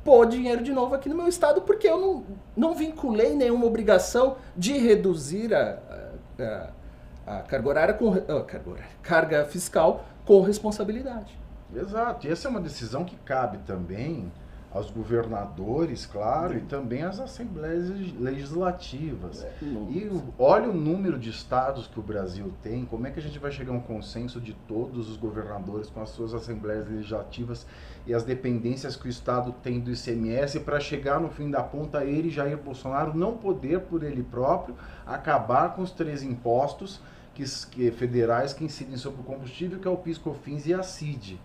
[0.05, 2.25] pôr dinheiro de novo aqui no meu estado, porque eu não,
[2.57, 5.79] não vinculei nenhuma obrigação de reduzir a,
[6.39, 6.71] a,
[7.27, 11.39] a carga horária com a carga, horária, carga fiscal com responsabilidade.
[11.75, 12.27] Exato.
[12.27, 14.33] E essa é uma decisão que cabe também
[14.71, 19.43] aos governadores, claro, e também às assembleias legislativas.
[19.43, 23.23] É, e olha o número de estados que o Brasil tem, como é que a
[23.23, 27.67] gente vai chegar a um consenso de todos os governadores com as suas assembleias legislativas
[28.07, 32.05] e as dependências que o estado tem do ICMS para chegar no fim da ponta
[32.05, 34.75] ele, Jair Bolsonaro, não poder por ele próprio
[35.07, 37.01] acabar com os três impostos
[37.35, 40.83] que, que federais que incidem sobre o combustível, que é o PIS, COFINS e a
[40.83, 41.41] CID.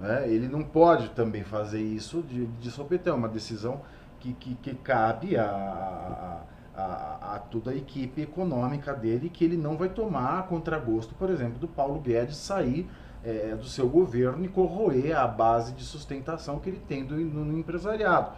[0.00, 0.28] Né?
[0.28, 3.80] Ele não pode também fazer isso de, de sopetão, é uma decisão
[4.20, 6.40] que, que, que cabe a,
[6.76, 11.30] a, a, toda a equipe econômica dele, que ele não vai tomar a contragosto, por
[11.30, 12.88] exemplo, do Paulo Guedes sair
[13.24, 17.44] é, do seu governo e corroer a base de sustentação que ele tem do, no,
[17.44, 18.32] no empresariado.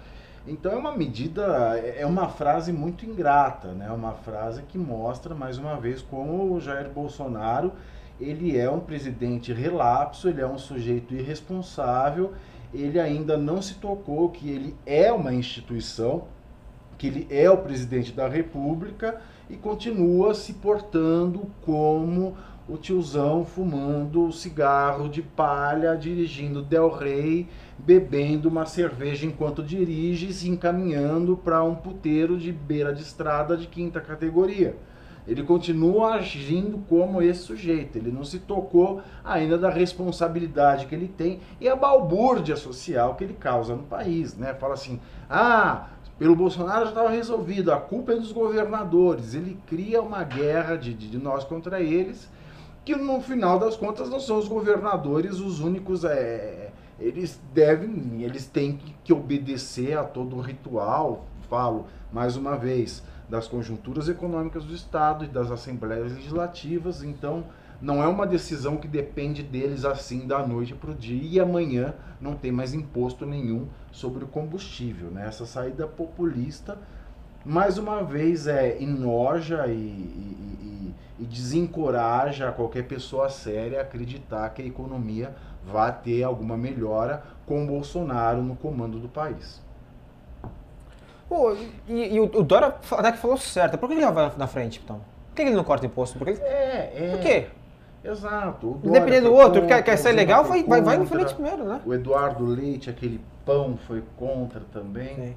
[0.47, 1.43] Então é uma medida,
[1.79, 3.91] é uma frase muito ingrata, né?
[3.91, 7.73] uma frase que mostra mais uma vez como o Jair Bolsonaro
[8.21, 12.33] ele é um presidente relapso, ele é um sujeito irresponsável,
[12.73, 16.25] ele ainda não se tocou que ele é uma instituição,
[16.97, 22.37] que ele é o presidente da República e continua se portando como
[22.69, 30.51] o tiozão fumando cigarro de palha, dirigindo Del Rey, bebendo uma cerveja enquanto dirige se
[30.51, 34.77] encaminhando para um puteiro de beira de estrada de quinta categoria.
[35.29, 37.99] Ele continua agindo como esse sujeito.
[37.99, 43.25] Ele não se tocou ainda da responsabilidade que ele tem e a balbúrdia social que
[43.25, 44.35] ele causa no país.
[44.35, 44.55] Né?
[44.55, 45.89] Fala assim: ah,
[46.19, 49.35] pelo Bolsonaro já estava resolvido, a culpa é dos governadores.
[49.35, 52.29] Ele cria uma guerra de, de, de, nós contra eles,
[52.83, 56.05] que no final das contas não são os governadores os únicos.
[56.05, 61.27] É, eles devem, eles têm que, obedecer a todo o ritual.
[61.49, 67.03] Falo mais uma vez das conjunturas econômicas do Estado e das assembleias legislativas.
[67.03, 67.45] Então,
[67.81, 71.95] não é uma decisão que depende deles assim da noite para o dia e amanhã
[72.21, 75.11] não tem mais imposto nenhum sobre o combustível.
[75.11, 75.27] Né?
[75.27, 76.77] Essa saída populista,
[77.45, 84.49] mais uma vez, é enoja e, e, e, e desencoraja qualquer pessoa séria a acreditar
[84.51, 89.63] que a economia vai ter alguma melhora com Bolsonaro no comando do país.
[91.29, 91.55] Pô,
[91.87, 93.77] e, e o, o Dora até que falou certo.
[93.77, 95.01] Por que ele vai na frente, então?
[95.29, 96.19] Por que ele não corta imposto?
[96.19, 96.41] Porque ele...
[96.43, 97.11] É, é.
[97.11, 97.47] Por quê?
[98.03, 98.81] Exato.
[98.83, 101.81] Independente do outro, contra, quer, quer ser legal, vai, vai, vai em frente primeiro, né?
[101.85, 105.15] O Eduardo Leite, aquele pão, foi contra também.
[105.15, 105.37] Sim.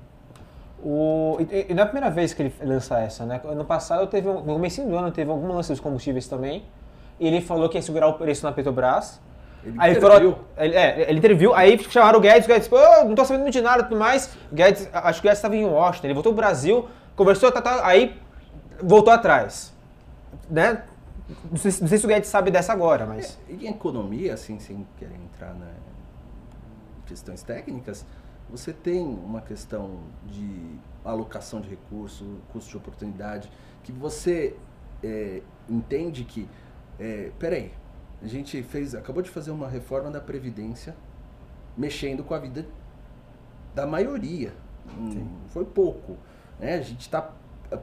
[0.83, 3.41] O, e, e não é a primeira vez que ele lança essa, né?
[3.55, 6.63] No passado, teve um, no começo do ano, teve algum lance dos combustíveis também.
[7.19, 9.21] E ele falou que ia segurar o preço na Petrobras.
[9.63, 10.37] Ele aí interviu.
[10.57, 13.61] ele, é, ele interviu, aí chamaram o Guedes, o Guedes, pô, não tô sabendo de
[13.61, 14.35] nada e tudo mais.
[14.51, 17.85] Guedes, acho que o Guedes estava em Washington, ele voltou pro Brasil, conversou, tá, tá,
[17.85, 18.19] aí
[18.81, 19.71] voltou atrás.
[20.49, 20.83] Né?
[21.49, 23.39] Não sei, não sei, se o Guedes sabe dessa agora, mas.
[23.47, 25.67] É, em economia, assim, sem querer entrar na
[27.05, 28.05] questões técnicas,
[28.49, 33.51] você tem uma questão de alocação de recurso, custo de oportunidade,
[33.83, 34.55] que você
[35.03, 36.49] é, entende que,
[36.99, 37.71] é, peraí,
[38.23, 40.95] a gente fez, acabou de fazer uma reforma da Previdência,
[41.75, 42.65] mexendo com a vida
[43.73, 44.53] da maioria.
[45.11, 45.27] Sim.
[45.47, 46.17] Foi pouco.
[46.59, 46.75] Né?
[46.75, 47.33] A gente está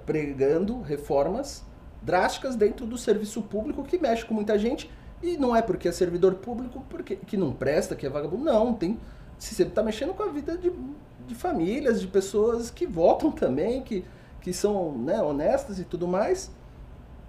[0.07, 1.65] pregando reformas
[2.03, 4.91] drásticas dentro do serviço público que mexe com muita gente.
[5.21, 8.45] E não é porque é servidor público porque, que não presta, que é vagabundo.
[8.45, 8.99] Não, tem.
[9.39, 10.71] Se você está mexendo com a vida de,
[11.27, 14.05] de famílias, de pessoas que votam também, que,
[14.41, 16.51] que são né, honestas e tudo mais.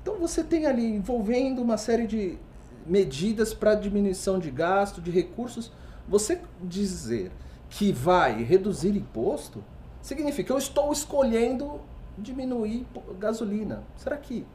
[0.02, 2.38] Então você tem ali envolvendo uma série de
[2.86, 5.72] medidas para diminuição de gasto, de recursos.
[6.08, 7.32] Você dizer
[7.70, 9.64] que vai reduzir imposto
[10.02, 11.80] significa que eu estou escolhendo
[12.18, 12.86] diminuir
[13.20, 13.84] gasolina.
[13.96, 14.46] Será que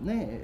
[0.00, 0.40] né,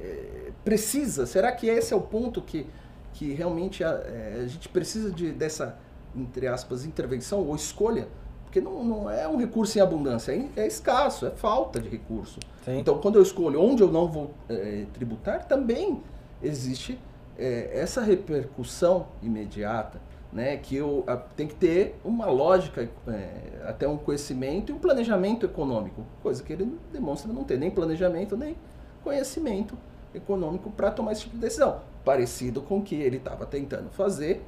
[0.64, 1.26] precisa?
[1.26, 2.66] Será que esse é o ponto que,
[3.14, 5.78] que realmente a, é, a gente precisa de, dessa,
[6.14, 8.08] entre aspas, intervenção ou escolha,
[8.44, 12.40] porque não, não é um recurso em abundância, é, é escasso, é falta de recurso.
[12.64, 12.78] Sim.
[12.78, 16.02] Então, quando eu escolho onde eu não vou é, tributar, também
[16.42, 16.98] existe
[17.38, 20.00] é, essa repercussão imediata,
[20.32, 24.78] né, que eu a, tem que ter uma lógica, é, até um conhecimento e um
[24.78, 28.56] planejamento econômico, coisa que ele demonstra não ter nem planejamento nem
[29.02, 29.76] conhecimento
[30.14, 31.80] econômico para tomar esse tipo de decisão.
[32.04, 34.42] Parecido com o que ele estava tentando fazer,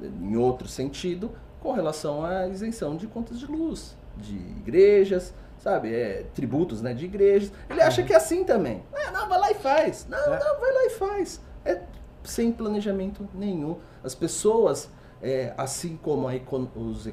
[0.00, 1.30] em outro sentido,
[1.60, 5.94] com relação à isenção de contas de luz, de igrejas, sabe?
[5.94, 7.52] É, tributos né, de igrejas.
[7.70, 8.82] Ele acha que é assim também.
[8.92, 10.06] Ah, não, vai lá e faz.
[10.10, 10.38] Não, É.
[10.44, 11.40] não, vai lá e faz.
[11.64, 11.80] É
[12.24, 13.76] sem planejamento nenhum.
[14.02, 14.90] As pessoas,
[15.22, 17.08] é, assim como econ- os,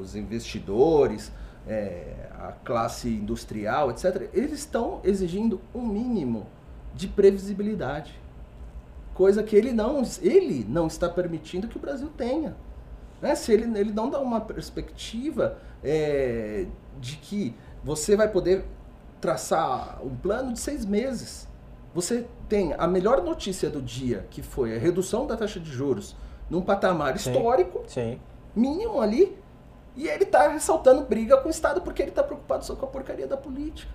[0.00, 1.32] os investidores,
[1.66, 6.46] é, a classe industrial, etc., eles estão exigindo um mínimo
[6.94, 8.14] de previsibilidade.
[9.14, 12.56] Coisa que ele não, ele não está permitindo que o Brasil tenha.
[13.20, 13.34] Né?
[13.34, 16.66] Se ele, ele não dá uma perspectiva é,
[17.00, 18.64] de que você vai poder
[19.20, 21.48] traçar um plano de seis meses.
[21.96, 26.14] Você tem a melhor notícia do dia, que foi a redução da taxa de juros
[26.50, 27.32] num patamar Sim.
[27.32, 28.20] histórico, Sim.
[28.54, 29.34] mínimo ali,
[29.96, 32.88] e ele está ressaltando briga com o Estado porque ele está preocupado só com a
[32.88, 33.90] porcaria da política.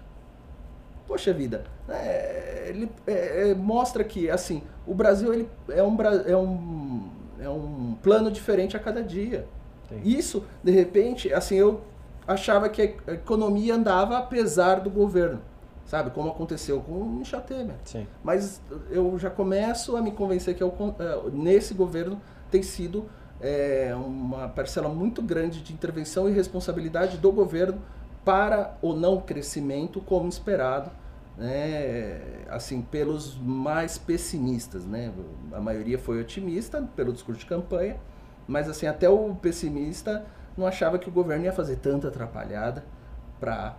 [1.06, 6.36] Poxa vida, é, ele é, é, mostra que assim o Brasil ele é um, é
[6.36, 9.48] um, é um plano diferente a cada dia.
[9.88, 10.02] Sim.
[10.04, 11.82] Isso, de repente, assim, eu
[12.28, 15.40] achava que a economia andava apesar do governo,
[15.86, 16.12] sabe?
[16.12, 17.76] Como aconteceu com o Michel Temer.
[17.84, 18.08] Sim.
[18.24, 22.20] Mas eu já começo a me convencer que é o con- é, nesse governo
[22.50, 23.06] tem sido
[23.40, 27.82] é, uma parcela muito grande de intervenção e responsabilidade do governo
[28.24, 30.92] para o não crescimento como esperado,
[31.36, 35.12] né, assim, pelos mais pessimistas, né?
[35.52, 37.98] A maioria foi otimista pelo discurso de campanha,
[38.48, 40.24] mas assim, até o pessimista
[40.56, 42.84] não achava que o governo ia fazer tanta atrapalhada
[43.40, 43.76] para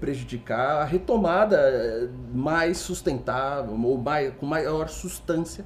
[0.00, 5.64] prejudicar a retomada eh, mais sustentável ou mais, com maior substância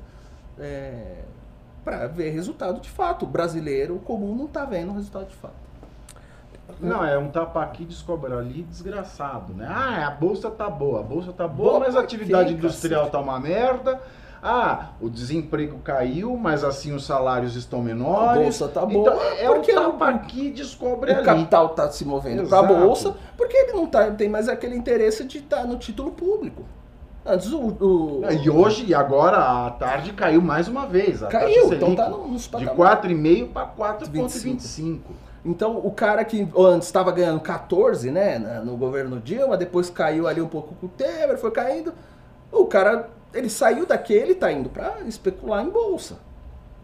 [1.83, 3.25] para ver resultado de fato.
[3.25, 5.55] O brasileiro comum não está vendo resultado de fato.
[6.79, 9.67] Não, é um tapa aqui, descobre ali, desgraçado, né?
[9.69, 13.19] Ah, a bolsa tá boa, a bolsa tá boa, Boa mas a atividade industrial tá
[13.19, 14.01] uma merda.
[14.43, 18.31] Ah, o desemprego caiu, mas assim os salários estão menores.
[18.39, 21.25] A bolsa tá boa, Então, é porque tapa o- aqui, descobre O ali.
[21.25, 25.25] capital está se movendo para a bolsa porque ele não tá, tem mais aquele interesse
[25.25, 26.63] de estar no título público.
[27.27, 31.23] Antes o, o- E hoje, e agora, à tarde, caiu mais uma vez.
[31.23, 32.77] A caiu, então tá no- nos de patamares.
[32.79, 35.01] 4,5 para 4,25.
[35.45, 40.41] Então, o cara que antes estava ganhando 14, né, no governo Dilma, depois caiu ali
[40.41, 41.93] um pouco com o Temer, foi caindo.
[42.51, 46.19] O cara, ele saiu daquele e tá indo para especular em bolsa.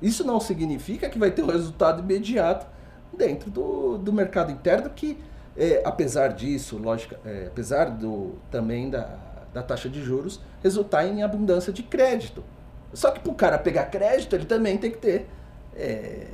[0.01, 2.66] Isso não significa que vai ter um resultado imediato
[3.12, 5.18] dentro do, do mercado interno que,
[5.57, 9.18] é, apesar disso, lógica, é, apesar do também da,
[9.53, 12.44] da taxa de juros, resultar em abundância de crédito.
[12.92, 15.28] Só que para o cara pegar crédito, ele também tem que ter
[15.74, 16.26] é,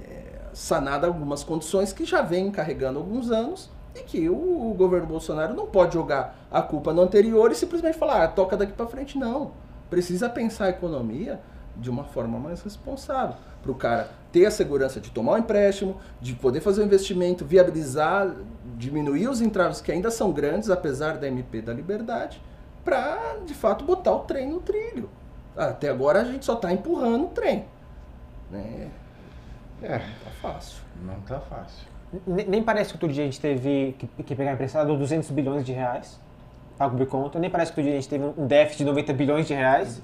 [0.53, 5.55] sanado algumas condições que já vem carregando alguns anos e que o, o governo Bolsonaro
[5.55, 9.19] não pode jogar a culpa no anterior e simplesmente falar, ah, toca daqui para frente.
[9.19, 9.53] Não.
[9.93, 11.39] Precisa pensar a economia
[11.77, 13.37] de uma forma mais responsável.
[13.61, 17.45] Para o cara ter a segurança de tomar um empréstimo, de poder fazer um investimento,
[17.45, 18.35] viabilizar,
[18.79, 22.41] diminuir os entraves que ainda são grandes, apesar da MP da liberdade,
[22.83, 25.11] para de fato botar o trem no trilho.
[25.55, 27.67] Até agora a gente só está empurrando o trem.
[28.51, 28.89] Né?
[29.83, 30.81] É, Tá fácil.
[31.05, 31.87] não tá fácil.
[32.27, 35.67] Nem nem parece que outro dia a gente teve que, que pegar emprestado 200 bilhões
[35.67, 36.19] de reais
[36.83, 37.39] para cobrir conta.
[37.39, 40.03] Nem parece que a gente teve um déficit de 90 bilhões de reais.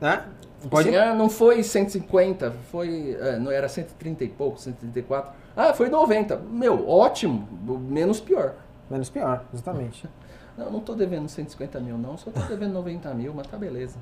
[0.00, 0.24] Né?
[0.70, 0.88] Pode...
[0.88, 3.16] Assim, ah, não foi 150, foi.
[3.20, 5.32] é, não era 130 e pouco, 134.
[5.56, 6.36] Ah, foi 90.
[6.50, 7.46] Meu, ótimo,
[7.80, 8.54] menos pior.
[8.90, 10.08] Menos pior, exatamente.
[10.56, 13.98] Não, não tô devendo 150 mil, não, só tô devendo 90 mil, mas tá beleza.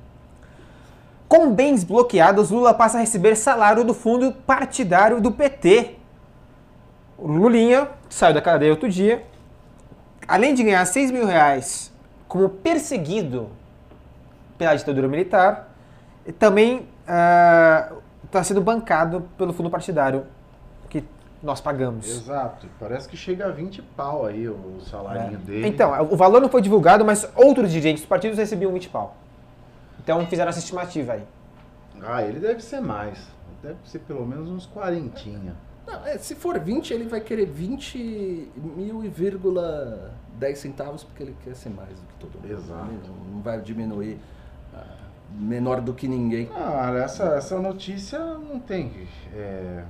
[1.27, 5.95] Com bens bloqueados, Lula passa a receber salário do fundo partidário do PT.
[7.17, 9.25] O Lulinha saiu da cadeia outro dia.
[10.27, 11.91] Além de ganhar 6 mil reais
[12.27, 13.49] como perseguido
[14.57, 15.69] pela ditadura militar,
[16.39, 16.87] também
[18.25, 20.25] está sendo bancado pelo fundo partidário
[20.89, 21.03] que
[21.41, 22.07] nós pagamos.
[22.07, 22.67] Exato.
[22.79, 25.67] Parece que chega a 20 pau aí o salário dele.
[25.67, 29.15] Então, o valor não foi divulgado, mas outros dirigentes dos partidos recebiam 20 pau.
[30.01, 31.23] Então fizeram essa estimativa aí.
[32.01, 33.19] Ah, ele deve ser mais.
[33.61, 35.21] Deve ser pelo menos uns 40.
[35.85, 41.23] Não, é, se for 20, ele vai querer 20 mil e vírgula 10 centavos, porque
[41.23, 42.51] ele quer ser mais do que todo mundo.
[42.51, 42.87] Exato.
[42.89, 44.17] Ele não vai diminuir.
[44.73, 44.85] ah,
[45.31, 46.49] menor do que ninguém.
[46.55, 48.91] Ah, essa, essa notícia não tem.
[49.35, 49.83] É,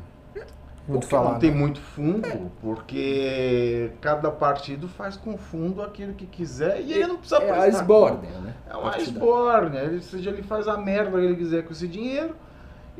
[0.88, 1.39] Muito não falado.
[1.39, 7.18] tem muito fundo, porque cada partido faz com fundo aquilo que quiser e ele não
[7.18, 8.54] precisa É a esbórnia, né?
[8.70, 12.36] É uma esbórnia, ele, seja, ele faz a merda que ele quiser com esse dinheiro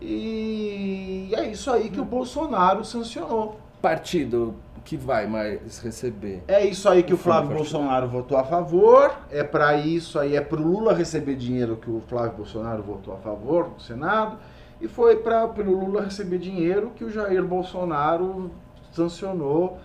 [0.04, 3.58] e é isso aí que o Bolsonaro sancionou.
[3.82, 6.44] Partido que vai mais receber.
[6.48, 10.36] É isso aí que o Flávio Fundo Bolsonaro votou a favor, é para isso aí,
[10.36, 14.38] é pro Lula receber dinheiro que o Flávio Bolsonaro votou a favor no Senado,
[14.82, 18.52] e foi para o Lula receber dinheiro que o Jair Bolsonaro
[18.92, 19.80] sancionou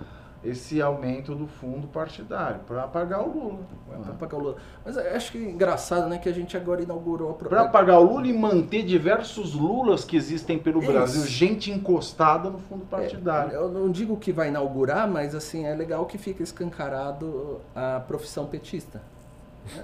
[0.48, 3.58] esse aumento do fundo partidário, para pagar o Lula.
[4.04, 4.56] Pra pagar o Lula.
[4.84, 8.04] Mas acho que é engraçado, né, que a gente agora inaugurou a Para pagar o
[8.04, 10.92] Lula e manter diversos Lulas que existem pelo Isso.
[10.92, 13.52] Brasil, gente encostada no fundo É, partidário.
[13.52, 18.46] eu não digo que vai inaugurar, mas assim, é legal que fica escancarado a profissão
[18.46, 19.00] petista.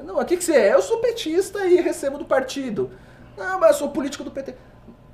[0.04, 0.74] Não, o que, que você é?
[0.74, 2.90] Eu sou petista e recebo do partido.
[3.36, 4.54] Não, mas eu sou político do PT.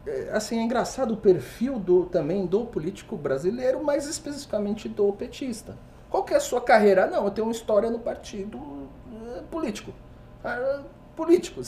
[0.07, 5.77] É, Assim, é engraçado o perfil do, também do político brasileiro, mas especificamente do petista.
[6.09, 7.07] Qual que é a sua carreira?
[7.07, 8.89] Não, eu tenho uma história no partido
[9.39, 9.93] é, político.
[10.45, 10.83] Ah,
[11.15, 11.61] político.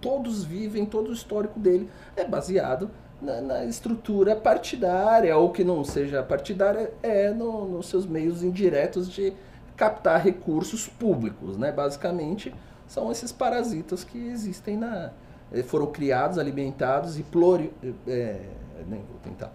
[0.00, 5.84] Todos vivem, todo o histórico dele é baseado na, na estrutura partidária, ou que não
[5.84, 9.32] seja partidária, é no- nos seus meios indiretos de
[9.76, 11.72] captar recursos públicos, né?
[11.72, 12.54] Basicamente,
[12.86, 15.10] são esses parasitas que existem na...
[15.66, 17.72] Foram criados, alimentados e pluri...
[18.06, 18.40] É,
[18.88, 19.52] nem vou tentar.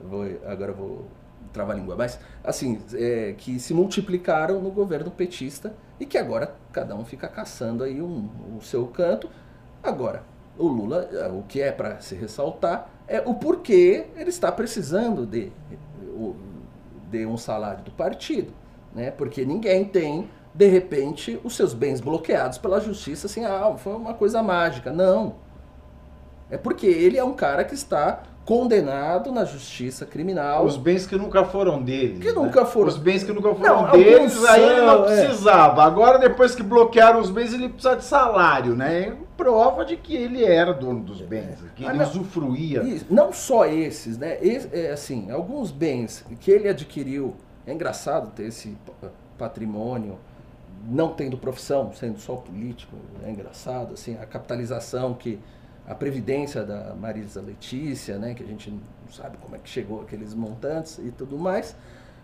[0.00, 1.06] Vou- agora vou
[1.52, 1.94] travar a língua.
[1.96, 7.28] Mas, assim, é, que se multiplicaram no governo petista e que agora cada um fica
[7.28, 9.28] caçando aí um, o seu canto.
[9.82, 10.22] Agora,
[10.58, 15.26] o Lula, eh, o que é para se ressaltar é o porquê ele está precisando
[15.26, 15.50] de,
[17.10, 18.52] de um salário do partido.
[18.94, 19.10] Né?
[19.10, 24.14] Porque ninguém tem, de repente, os seus bens bloqueados pela justiça assim, ah, foi uma
[24.14, 24.92] coisa mágica.
[24.92, 25.36] Não.
[26.50, 30.64] É porque ele é um cara que está condenado na justiça criminal.
[30.66, 32.18] Os bens que nunca foram deles.
[32.18, 32.32] Que né?
[32.32, 32.88] nunca foram.
[32.88, 35.24] Os bens que nunca foram Não, deles, alguns aí ele não são, é.
[35.26, 35.82] precisava.
[35.84, 39.16] Agora, depois que bloquearam os bens, ele precisa de salário, né?
[39.36, 42.06] Prova de que ele era dono dos bens, que Ah, ele não.
[42.10, 42.82] usufruía.
[42.82, 44.36] Isso, não só esses, né?
[44.42, 47.34] Esse- é, assim, alguns bens que ele adquiriu.
[47.66, 50.18] É engraçado ter esse pa- patrimônio,
[50.84, 52.96] não tendo profissão, sendo só político.
[53.24, 55.38] É engraçado, assim, a capitalização que
[55.86, 58.34] a previdência da Marisa Letícia, né?
[58.34, 58.80] Que a gente não
[59.10, 61.76] sabe como é que chegou aqueles montantes e tudo mais.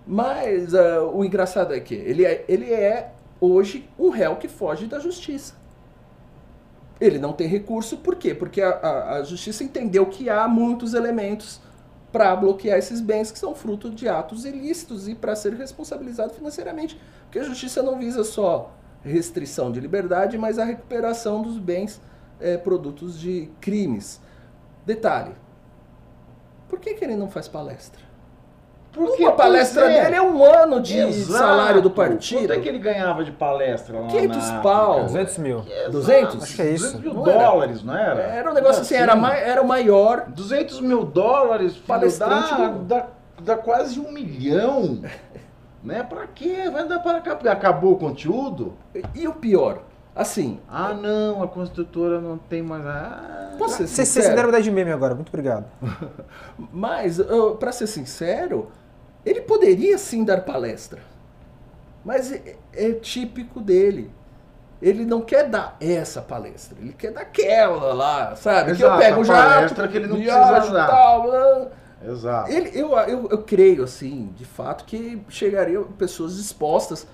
[0.07, 4.87] Mas ah, o engraçado é que ele é, ele é hoje um réu que foge
[4.87, 5.55] da justiça.
[7.01, 8.35] Ele não tem recurso, por quê?
[8.35, 11.61] Porque a, a- a justiça entendeu que há muitos elementos
[12.19, 17.01] para bloquear esses bens que são fruto de atos ilícitos e para ser responsabilizado financeiramente.
[17.23, 22.01] Porque a justiça não visa só restrição de liberdade, mas a recuperação dos bens
[22.41, 24.21] eh, produtos de crimes.
[24.85, 25.33] Detalhe:
[26.69, 28.08] por que, que ele não faz palestra?
[28.99, 30.03] Porque, Uma palestra é.
[30.05, 31.39] dele é um ano de Exato.
[31.39, 32.41] salário do partido.
[32.41, 34.91] Quanto é que ele ganhava de palestra lá 500 na pau.
[34.91, 35.07] África?
[35.07, 35.59] 200 mil.
[35.69, 35.91] Exato.
[35.93, 36.43] 200?
[36.43, 36.85] Acho que é isso.
[36.99, 37.45] 200 mil Não era?
[37.45, 38.21] dólares, não era?
[38.23, 42.79] Era um negócio assim, era, mai- era o maior 200 mil dólares, Palestrante dá, do-
[42.85, 43.07] dá,
[43.41, 45.01] dá quase um milhão.
[45.85, 46.03] né?
[46.03, 46.69] Pra quê?
[46.73, 47.39] Vai dar para cá.
[47.53, 48.75] Acabou o conteúdo?
[49.15, 49.83] E o pior,
[50.15, 52.85] assim, Ah, não, a construtora não tem mais.
[52.85, 54.35] Ah, posso ser Vocês vocês sincero?
[54.37, 55.67] deram 10 de meme agora, muito obrigado.
[56.73, 57.21] Mas,
[57.61, 58.71] pra ser sincero,
[59.29, 61.01] ele poderia sim dar palestra.
[62.05, 64.11] Mas é, é típico dele.
[64.81, 68.77] Ele não quer dar essa palestra, ele quer dar aquela lá, sabe?
[68.77, 69.35] que eu Exato, pego já.
[69.35, 70.87] palestra que ele não precisa dar.
[70.87, 71.71] Tal.
[72.07, 72.53] Exato.
[72.53, 77.09] Ele, eu, eu, eu creio, assim, de fato, que chegariam pessoas dispostas,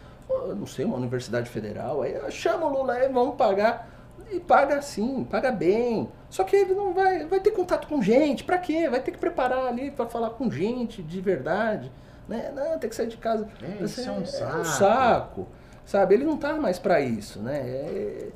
[0.57, 3.89] não sei, uma universidade federal, aí ah, chama o Lula aí, vamos pagar.
[4.31, 6.09] E paga sim, paga bem.
[6.31, 8.89] Só que ele não vai, vai ter contato com gente, pra quê?
[8.89, 11.91] Vai ter que preparar ali pra falar com gente de verdade.
[12.29, 12.53] Né?
[12.55, 13.47] Não, tem que sair de casa.
[13.63, 14.65] É, isso é um É um saco.
[14.65, 15.49] saco.
[15.85, 16.15] Sabe?
[16.15, 17.59] Ele não tá mais pra isso, né?
[17.61, 18.29] É-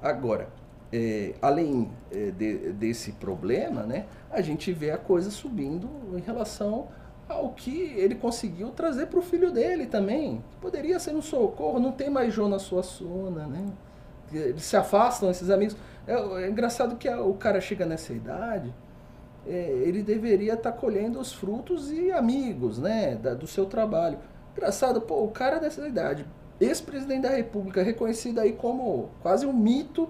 [0.00, 0.48] Agora,
[0.92, 6.88] é, além é, de- desse problema, né, a gente vê a coisa subindo em relação
[7.28, 10.42] ao que ele conseguiu trazer para o filho dele também.
[10.60, 13.64] Poderia ser um socorro, não tem mais Jonas Suassuna, né?
[14.32, 15.76] Eles se afastam, esses amigos.
[16.06, 18.72] É, é engraçado que a- o cara chega nessa idade, é,
[19.50, 24.18] ele deveria estar colhendo os frutos e amigos, né, da- do seu trabalho.
[24.52, 26.26] Engraçado, pô, o cara dessa idade,
[26.60, 30.08] ex-presidente da República, reconhecido aí como quase um mito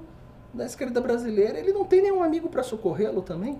[0.52, 3.52] da esquerda brasileira, ele não tem nenhum amigo para socorrê-lo também?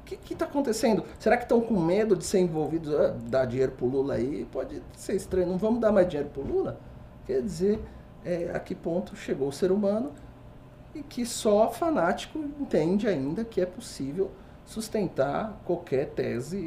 [0.00, 1.04] O que, que tá acontecendo?
[1.18, 2.92] Será que estão com medo de ser envolvidos?
[2.92, 5.46] Ah, dar dinheiro pro Lula aí pode ser estranho.
[5.46, 6.80] Não vamos dar mais dinheiro pro Lula?
[7.24, 7.80] Quer dizer,
[8.24, 10.12] é, a que ponto chegou o ser humano
[10.92, 14.30] e que só fanático entende ainda que é possível
[14.64, 16.58] sustentar qualquer tese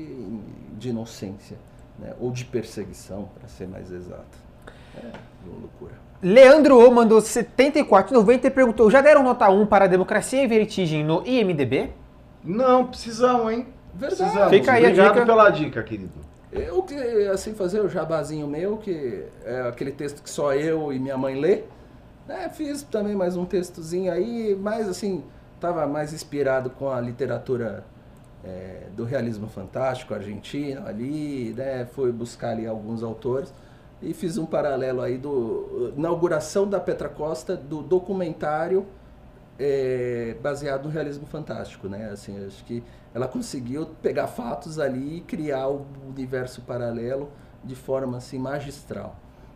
[0.77, 1.57] de inocência
[1.99, 2.13] né?
[2.19, 4.37] ou de perseguição, para ser mais exato.
[4.97, 5.11] É
[5.45, 5.93] uma loucura.
[6.21, 11.03] Leandro O mandou 74,90 e perguntou: já deram nota 1 para a democracia e vertigem
[11.03, 11.91] no IMDB?
[12.43, 13.67] Não, precisamos, hein?
[13.93, 14.21] Verdade.
[14.23, 14.49] Precisamos.
[14.49, 15.25] Fica aí a Obrigado dica.
[15.25, 16.25] pela dica, querido.
[16.51, 16.95] Eu que,
[17.27, 21.35] assim, fazer o jabazinho meu, que é aquele texto que só eu e minha mãe
[21.35, 21.63] lê.
[22.27, 25.23] né, fiz também mais um textozinho aí, mas assim,
[25.66, 27.84] tava mais inspirado com a literatura
[28.43, 31.86] é, do realismo fantástico argentino ali, né?
[31.86, 33.51] Fui buscar ali alguns autores
[34.01, 38.86] e fiz um paralelo aí do inauguração da Petra Costa do documentário
[39.57, 42.11] é, baseado no realismo fantástico, né?
[42.11, 47.32] Assim, acho que ela conseguiu pegar fatos ali e criar o universo paralelo
[47.63, 49.16] de forma assim magistral.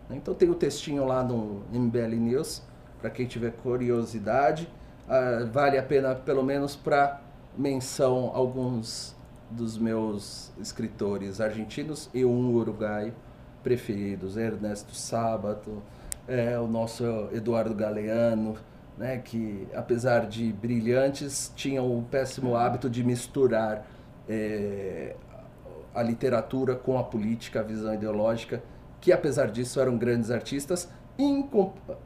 [0.09, 0.15] né?
[0.15, 2.63] Então tem o textinho lá no MBL News
[2.99, 4.67] para quem tiver curiosidade,
[5.09, 7.19] Ah, vale a pena pelo menos para
[7.57, 9.15] menção alguns
[9.49, 13.15] dos meus escritores argentinos e um uruguaio
[13.63, 15.81] preferidos, Ernesto Sábato,
[16.27, 17.03] é, o nosso
[17.33, 18.55] Eduardo Galeano,
[18.99, 23.87] né, que apesar de brilhantes, tinham o péssimo hábito de misturar
[24.29, 25.15] é,
[25.95, 28.61] a literatura com a política, a visão ideológica,
[29.01, 30.87] que apesar disso eram grandes artistas,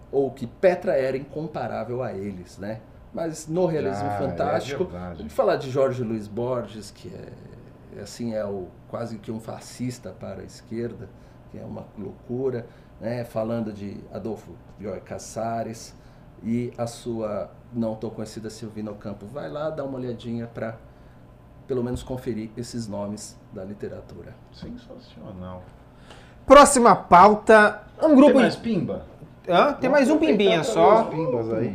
[0.10, 2.80] ou que Petra era incomparável a eles, né?
[3.14, 5.18] Mas no realismo Ah, é fantástico, verdade.
[5.18, 7.10] Vamos falar de Jorge Luiz Borges, que
[7.96, 11.08] é assim é o quase que um fascista para a esquerda,
[11.52, 12.66] que é uma loucura,
[13.00, 13.24] né?
[13.24, 15.96] Falando de Adolfo Joy Casares
[16.42, 19.26] e a sua não tão conhecida Silvina Ocampo.
[19.28, 20.76] Vai lá dar uma olhadinha para
[21.68, 24.36] pelo menos conferir esses nomes da literatura.
[24.52, 25.64] Sensacional.
[26.46, 27.84] Próxima pauta.
[28.02, 28.34] Um Tem grupo.
[28.40, 29.06] mais pimba?
[29.48, 29.74] Hã?
[29.74, 31.04] Tem mais um pimbinha só.
[31.06, 31.74] Pimbas aí.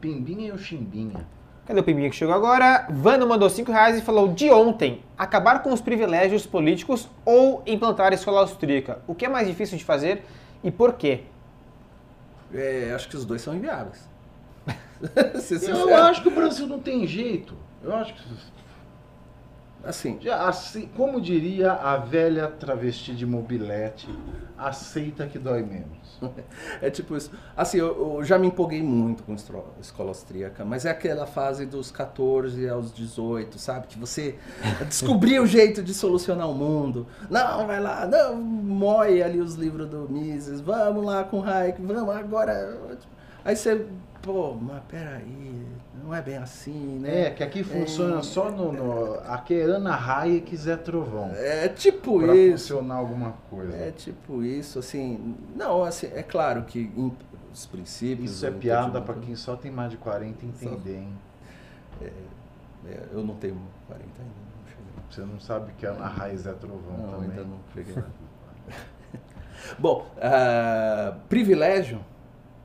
[0.00, 1.26] Pimbinha e o chimbinha.
[1.66, 2.86] Cadê o pimbinha que chegou agora?
[2.90, 8.12] Vano mandou 5 reais e falou: de ontem, acabar com os privilégios políticos ou implantar
[8.12, 9.00] a escola austríaca.
[9.06, 10.24] O que é mais difícil de fazer
[10.62, 11.22] e por quê?
[12.54, 14.08] é, acho que os dois são inviáveis.
[15.68, 17.56] Eu acho que o Brasil não tem jeito.
[17.82, 18.22] Eu acho que.
[19.84, 24.08] Assim, Já, assim, como diria a velha travesti de mobilete,
[24.58, 25.96] aceita que dói menos.
[26.80, 27.30] É tipo isso.
[27.56, 31.66] Assim, eu, eu já me empolguei muito com estro- escola austríaca, mas é aquela fase
[31.66, 33.86] dos 14 aos 18, sabe?
[33.86, 34.36] Que você
[34.88, 37.06] descobriu o jeito de solucionar o mundo.
[37.30, 41.80] Não, vai lá, não, moe ali os livros do Mises, vamos lá com o Hayek,
[41.82, 42.78] vamos agora.
[43.44, 43.86] Aí você,
[44.22, 45.64] pô, mas peraí,
[46.06, 47.26] não é bem assim, né?
[47.26, 49.14] É, que aqui funciona só no, no.
[49.24, 51.30] Aqui é Ana Hayek e Zé Trovão.
[51.34, 52.74] É tipo Pra isso.
[52.74, 53.76] funcionar alguma coisa.
[53.76, 55.34] É tipo isso, assim.
[55.54, 57.12] Não, assim, é claro que em-
[57.52, 58.32] os princípios.
[58.32, 61.12] Isso é piada pra quem só tem mais de 40 entender, hein?
[62.00, 62.12] É,
[63.12, 63.56] eu não tenho
[63.88, 64.92] 40 ainda, não cheguei.
[65.10, 67.30] Você não sabe que a Ana Hayek e Zé Trovão Não, também.
[67.30, 68.04] ainda não cheguei lá.
[69.78, 72.00] Bom, ah, privilégio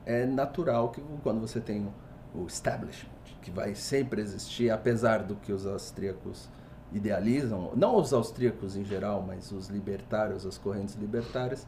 [0.06, 1.88] é natural que quando você tem
[2.34, 3.10] o establishment,
[3.42, 6.48] que vai sempre existir, apesar do que os austríacos
[6.92, 11.66] idealizam, não os austríacos em geral, mas os libertários, as correntes libertárias,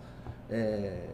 [0.48, 1.08] é,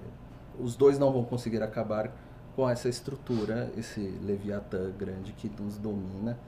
[0.58, 2.12] os dois não vão conseguir acabar
[2.54, 6.38] com essa estrutura, esse leviatã grande que nos domina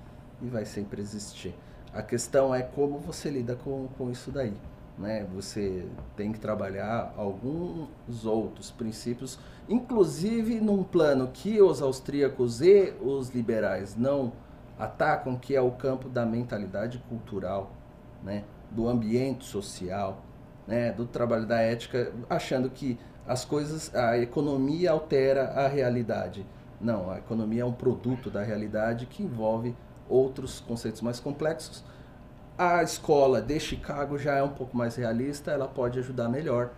[0.41, 1.55] e vai sempre existir.
[1.93, 4.55] A questão é como você lida com, com isso daí.
[4.99, 5.27] Né?
[5.35, 5.87] Você
[6.17, 9.39] tem que trabalhar alguns outros princípios,
[9.69, 14.33] inclusive num plano que os austríacos e os liberais não
[14.79, 17.73] atacam, que é o campo da mentalidade cultural,
[18.23, 18.45] né?
[18.71, 20.23] do ambiente social,
[20.67, 20.93] né?
[20.93, 26.45] do trabalho da ética, achando que as coisas, a economia altera a realidade.
[26.81, 29.75] Não, a economia é um produto da realidade que envolve
[30.09, 31.85] outros conceitos mais complexos.
[32.65, 36.71] A escola de Chicago já é um pouco mais realista, ela pode ajudar melhor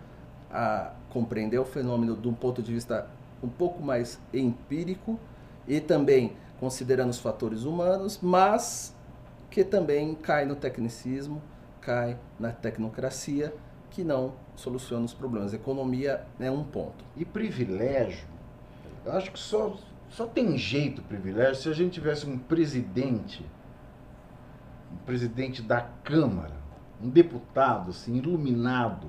[0.50, 3.06] a compreender o fenômeno de um ponto de vista
[3.42, 5.20] um pouco mais empírico
[5.68, 8.96] e também considerando os fatores humanos, mas
[9.50, 11.42] que também cai no tecnicismo,
[11.82, 13.54] cai na tecnocracia,
[13.90, 15.52] que não soluciona os problemas.
[15.52, 17.04] Economia é um ponto.
[17.14, 18.26] E privilégio,
[19.04, 19.76] eu acho que só,
[20.08, 23.44] só tem jeito privilégio se a gente tivesse um presidente,
[24.94, 26.54] um presidente da Câmara,
[27.02, 29.08] um deputado assim, iluminado,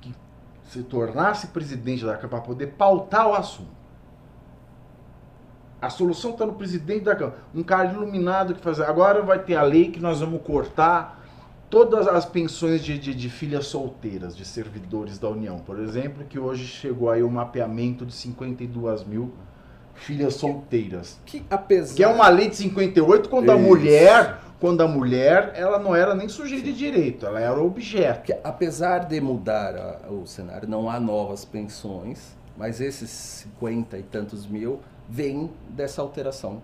[0.00, 0.14] que
[0.64, 3.76] se tornasse presidente da Câmara para poder pautar o assunto.
[5.80, 7.36] A solução está no presidente da Câmara.
[7.54, 8.80] Um cara iluminado que faz.
[8.80, 11.22] Agora vai ter a lei que nós vamos cortar
[11.68, 16.38] todas as pensões de, de, de filhas solteiras, de servidores da União, por exemplo, que
[16.38, 19.32] hoje chegou aí o mapeamento de 52 mil
[19.94, 21.20] filhas solteiras.
[21.26, 21.94] Que apesar.
[21.94, 23.64] Que é uma lei de 58 quando a Isso.
[23.64, 28.22] mulher, quando a mulher, ela não era nem sujeita de direito, ela era objeto.
[28.22, 34.02] que apesar de mudar a- o cenário, não há novas pensões, mas esses 50 e
[34.02, 36.62] tantos mil vêm dessa alteração.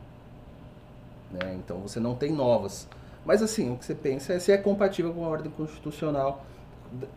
[1.30, 1.54] Né?
[1.54, 2.88] Então você não tem novas.
[3.24, 6.44] Mas assim, o que você pensa é se é compatível com a ordem constitucional,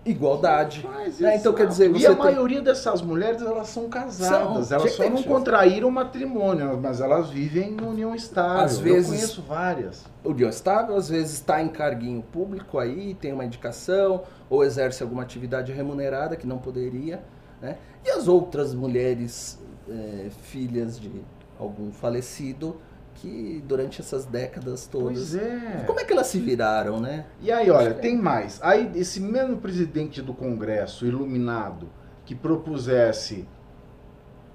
[0.05, 0.87] igualdade.
[1.19, 1.35] Né?
[1.37, 2.17] Então quer dizer, e a tem...
[2.17, 7.73] maioria dessas mulheres, elas são casadas, São, elas só não contraíram matrimônio, mas elas vivem
[7.73, 8.63] em união estável.
[8.65, 10.05] Às vezes- Eu conheço várias.
[10.23, 15.23] união estável, às vezes está em carguinho público aí, tem uma indicação, ou exerce alguma
[15.23, 17.23] atividade remunerada que não poderia.
[17.61, 17.77] Né?
[18.03, 19.59] E as outras mulheres,
[19.89, 21.11] eh, filhas de
[21.59, 22.77] algum falecido,
[23.15, 25.31] que durante essas décadas todas.
[25.31, 25.83] Pois é.
[25.87, 27.25] Como é que elas se viraram, né?
[27.41, 28.59] E aí, olha, tem mais.
[28.61, 31.87] Aí, esse mesmo presidente do Congresso, iluminado,
[32.25, 33.47] que propusesse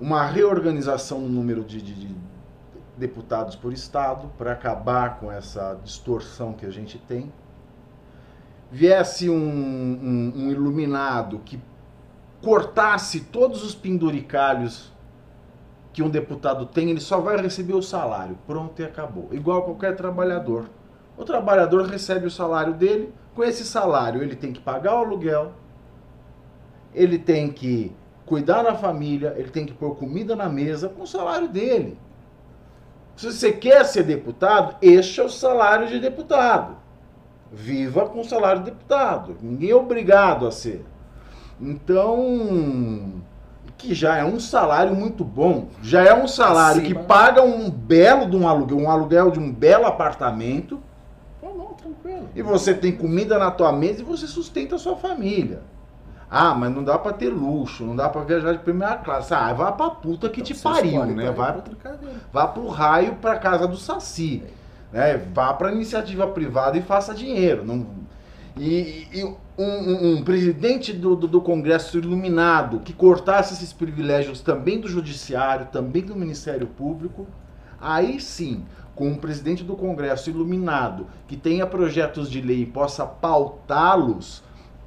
[0.01, 2.15] uma reorganização no número de, de- de
[2.97, 7.33] deputados por estado para acabar com essa distorção que a gente tem,
[8.71, 11.61] viesse um, um- um iluminado que
[12.43, 14.93] cortasse todos os penduricalhos
[15.93, 18.39] que um deputado tem, ele só vai receber o salário.
[18.47, 19.29] Pronto e acabou.
[19.33, 20.67] Igual qualquer trabalhador.
[21.17, 25.53] O trabalhador recebe o salário dele, com esse salário ele tem que pagar o aluguel,
[26.95, 27.93] ele tem que
[28.25, 31.99] cuidar da família, ele tem que pôr comida na mesa com o salário dele.
[33.17, 36.77] Se você quer ser deputado, este é o salário de deputado.
[37.53, 39.37] Viva com o salário de deputado.
[39.43, 40.85] Ninguém é obrigado a ser.
[41.61, 43.20] Então,
[43.81, 47.01] que já é um salário muito bom, já é um salário Acima.
[47.01, 50.79] que paga um belo de um aluguel, um aluguel de um belo apartamento,
[51.43, 52.29] Não, não, tranquilo.
[52.35, 55.63] e você tem comida na tua mesa e você sustenta a sua família.
[56.31, 59.35] Ah, mas não dá pra ter luxo, não dá pra viajar de primeira classe.
[59.35, 61.31] Ah, vai pra puta que te Então, você pariu, né?
[61.33, 61.57] Vai,
[62.33, 64.45] vá pro raio pra casa do Saci.
[64.93, 65.17] Né?
[65.35, 67.65] Vá pra iniciativa privada e faça dinheiro.
[67.65, 67.85] Não...
[68.63, 74.43] E, e um, um- um presidente do, do, do Congresso iluminado que cortasse esses privilégios
[74.43, 77.27] também do Judiciário, também do Ministério Público,
[77.81, 83.07] aí sim, com um presidente do Congresso iluminado que tenha projetos de lei e possa
[83.07, 84.43] pautá-los,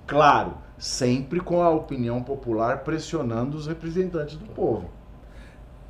[0.05, 4.87] claro, sempre com a opinião popular pressionando os representantes do povo.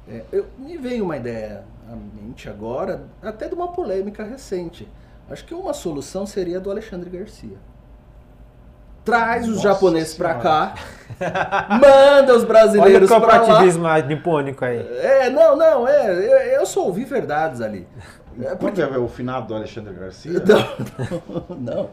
[0.08, 4.88] É, eu, me veio uma ideia à mente agora, até de uma polêmica recente.
[5.30, 7.58] Acho que uma solução seria a do Alexandre Garcia.
[9.06, 10.44] Traz os Nossa japoneses pra Senhora.
[10.44, 10.76] cá,
[11.70, 13.26] manda os Olha o brasileiros pra lá.
[13.28, 14.78] corporativismo nipônico aí.
[15.00, 17.88] É, não, não, é, eu, eu só ouvi verdades ali.
[18.42, 20.32] É Quando é o finado do Alexandre Garcia?
[20.42, 21.90] Não, não.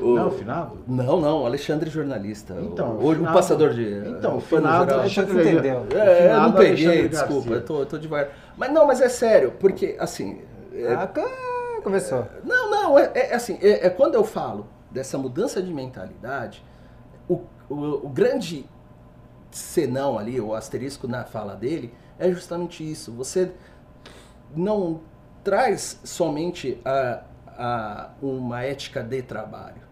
[0.00, 0.78] O- Não, o finado?
[0.86, 2.54] Não, não, o Alexandre jornalista.
[2.60, 3.84] Então, o, o finado- passador de.
[4.08, 5.00] Então, o pano finado geral.
[5.00, 5.86] Alexandre Você entendeu.
[5.90, 7.54] O É, eu não peguei, Alexandre desculpa, Garcia.
[7.56, 8.28] eu tô, eu tô devagar.
[8.58, 10.40] Mas não, mas é sério, porque assim.
[10.74, 11.08] é- Ah,
[11.82, 12.26] começou.
[12.44, 14.66] não, não, é, é assim, é, é quando eu falo
[14.96, 16.64] dessa mudança de mentalidade,
[17.28, 18.66] o, o, o grande
[19.50, 23.12] senão ali, o asterisco na fala dele, é justamente isso.
[23.12, 23.52] Você
[24.54, 25.02] não
[25.44, 29.82] traz somente a, a uma ética de trabalho,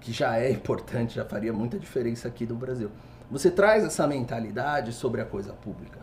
[0.00, 2.90] que já é importante, já faria muita diferença aqui no Brasil.
[3.30, 5.98] Você traz essa mentalidade sobre a coisa pública.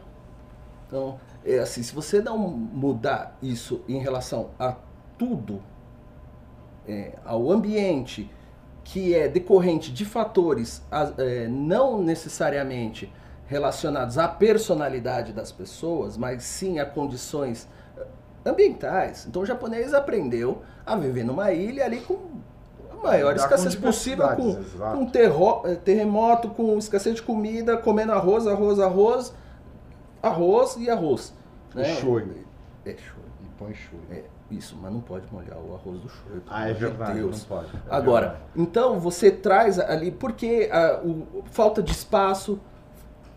[0.85, 4.75] Então, é assim, se você não mudar isso em relação a
[5.17, 5.61] tudo,
[6.87, 8.29] é, ao ambiente
[8.83, 10.81] que é decorrente de fatores
[11.17, 13.11] é, não necessariamente
[13.47, 17.67] relacionados à personalidade das pessoas, mas sim a condições
[17.97, 18.05] eh,
[18.45, 19.25] ambientais.
[19.25, 22.17] Então o japonês aprendeu a viver numa ilha ali com
[22.91, 24.53] a maior Lidar escassez com possível, com,
[24.97, 29.33] com terro- eh, terremoto, com escassez de comida, comendo arroz, arroz, arroz,
[30.21, 31.33] arroz e arroz.
[31.75, 32.45] E shoyu.
[32.85, 33.27] É shoyu.
[33.43, 34.01] E põe shoyu.
[34.11, 37.39] É, isso, mas não pode molhar o arroz do pelo Ah, é verdade, Deus.
[37.49, 37.69] não pode.
[37.75, 38.43] É Agora, verdade.
[38.55, 42.59] então você traz ali, porque a, o, falta de espaço,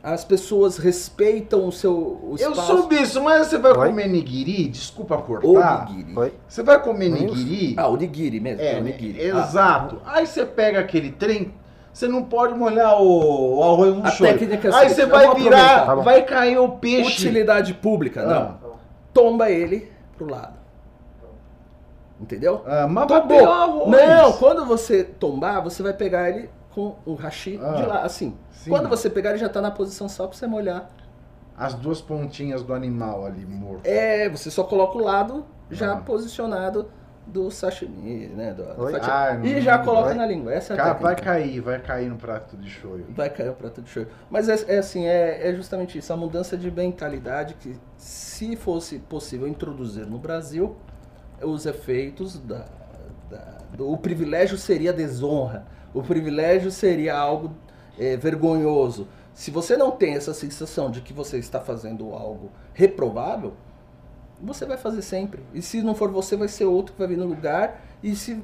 [0.02, 2.66] as pessoas respeitam o seu o Eu espaço.
[2.76, 3.88] soube isso, mas você vai Oi?
[3.88, 4.68] comer nigiri?
[4.68, 5.88] Desculpa cortar.
[5.88, 6.14] Onigiri.
[6.14, 6.32] Foi?
[6.48, 7.74] Você vai comer nigiri?
[7.76, 8.62] Ah, onigiri mesmo.
[8.62, 9.30] É, onigiri.
[9.30, 10.00] Ah, exato.
[10.06, 11.52] Aí você pega aquele trem,
[11.92, 15.80] você não pode molhar o, o arroz no técnica é Aí você eu vai virar,
[15.82, 15.86] aproveitar.
[15.86, 17.10] Tá vai cair o peixe.
[17.24, 18.42] utilidade pública, não.
[18.42, 18.56] Ah.
[19.12, 20.59] Tomba ele pro lado.
[22.20, 22.62] Entendeu?
[22.66, 23.50] Ah, mas Tombou.
[23.50, 23.88] arroz.
[23.90, 28.36] Não, quando você tombar, você vai pegar ele com o hashi Ah, de lá, assim.
[28.52, 28.68] sim.
[28.70, 30.88] Quando você pegar, ele já tá na posição só pra você molhar.
[31.56, 33.86] As duas pontinhas do animal ali morto.
[33.86, 35.96] É, você só coloca o lado já Ah.
[35.96, 36.90] posicionado
[37.26, 38.52] do sashimi, né?
[38.54, 40.52] Do, do Ah, e já não, coloca vai- na língua.
[40.52, 43.06] Essa é a vai cair, vai cair no prato de shoyu.
[43.10, 44.08] Vai cair o prato de shoyu.
[44.28, 48.98] Mas é, é assim, é, é justamente isso, a mudança de mentalidade que se fosse
[48.98, 50.76] possível introduzir no Brasil,
[51.42, 52.66] os efeitos da,
[53.30, 57.52] da- do, o privilégio seria desonra, o privilégio seria algo
[57.98, 59.06] é, vergonhoso.
[59.34, 63.54] Se você não tem essa sensação de que você está fazendo algo reprovável,
[64.42, 65.42] você vai fazer sempre.
[65.54, 67.80] E se não for você, vai ser outro que vai vir no lugar.
[68.02, 68.42] E se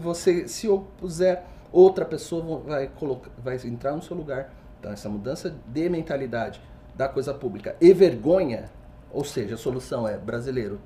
[0.00, 4.52] você se opuser, outra pessoa vai, colocar, vai entrar no seu lugar.
[4.80, 6.60] Então, essa mudança de mentalidade
[6.94, 8.70] da coisa pública e vergonha,
[9.12, 10.80] ou seja, a solução é brasileiro,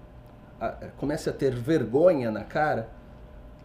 [0.97, 2.89] comece a ter vergonha na cara,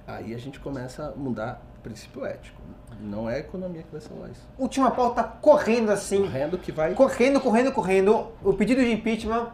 [0.07, 2.61] aí a gente começa a mudar o princípio ético.
[3.01, 4.41] Não é a economia que vai salvar isso.
[4.57, 6.21] Última pauta correndo assim.
[6.21, 6.93] Correndo que vai.
[6.93, 8.27] Correndo, correndo, correndo.
[8.43, 9.47] O pedido de impeachment.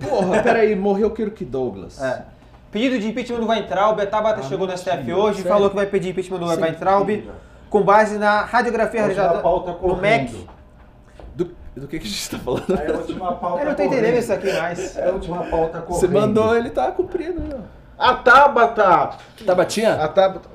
[0.00, 2.02] Porra, peraí, morreu Kirk Douglas.
[2.02, 2.24] É.
[2.70, 4.00] Pedido de impeachment do Weintraub.
[4.00, 5.52] A Tabata Ah, chegou no STF hoje e Sério?
[5.52, 6.66] falou que vai pedir impeachment do Mentira.
[6.66, 7.30] Weintraub
[7.70, 9.42] com base na radiografia Última realizada
[9.80, 10.46] no MEC.
[11.74, 12.74] Do, que, que a gente tá falando?
[12.74, 14.96] É a última pauta Eu não tô entendendo isso aqui mais.
[14.96, 16.00] É a última pauta correndo.
[16.00, 17.42] Você mandou, ele tá cumprindo.
[18.02, 19.16] A Tabata!
[19.46, 19.94] Tabatinha?
[19.94, 20.48] A Tabata,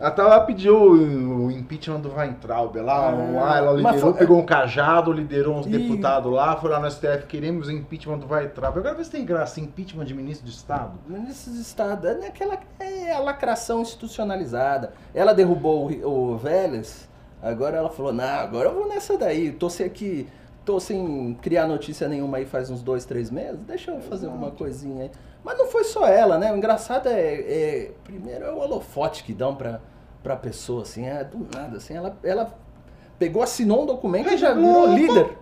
[0.00, 2.76] a Tabata pediu o, impeachment do Weintraub.
[2.78, 5.70] Lá, lá ela liderou, pegou um cajado, liderou uns Ih.
[5.70, 8.76] deputados lá, foi lá no STF, queremos o impeachment do Weintraub.
[8.76, 10.98] Agora vê se tem graça, impeachment de ministro de Estado.
[11.06, 14.92] Ministro de Estado, é aquela é a lacração institucionalizada.
[15.14, 17.08] Ela derrubou o, o Vélez,
[17.40, 19.52] agora ela falou, não, agora eu vou nessa daí.
[19.52, 20.26] Tô sem aqui,
[20.70, 24.52] tô sem criar notícia nenhuma aí faz uns dois, três meses, deixa eu fazer alguma
[24.52, 25.10] coisinha aí.
[25.42, 26.52] Mas não foi só ela, né?
[26.52, 29.80] O engraçado é, é- primeiro é o holofote que dão pra,
[30.22, 32.56] pra pessoa, assim, é do nada, assim, ela, ela
[33.18, 35.36] pegou, assinou um documento e já virou líder.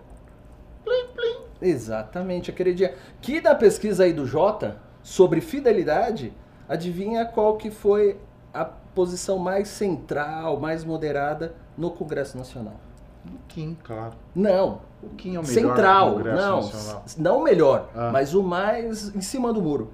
[1.61, 2.95] Exatamente, aquele dia.
[3.21, 6.33] Que na pesquisa aí do Jota sobre fidelidade,
[6.67, 8.17] adivinha qual que foi
[8.51, 12.88] a posição mais central, mais moderada no Congresso Nacional?
[13.33, 14.13] O Kim, claro.
[14.35, 17.03] Não, O Kim é o melhor central, Congresso não, Nacional.
[17.17, 18.09] não o melhor, Ah.
[18.11, 19.93] mas o mais em cima do muro.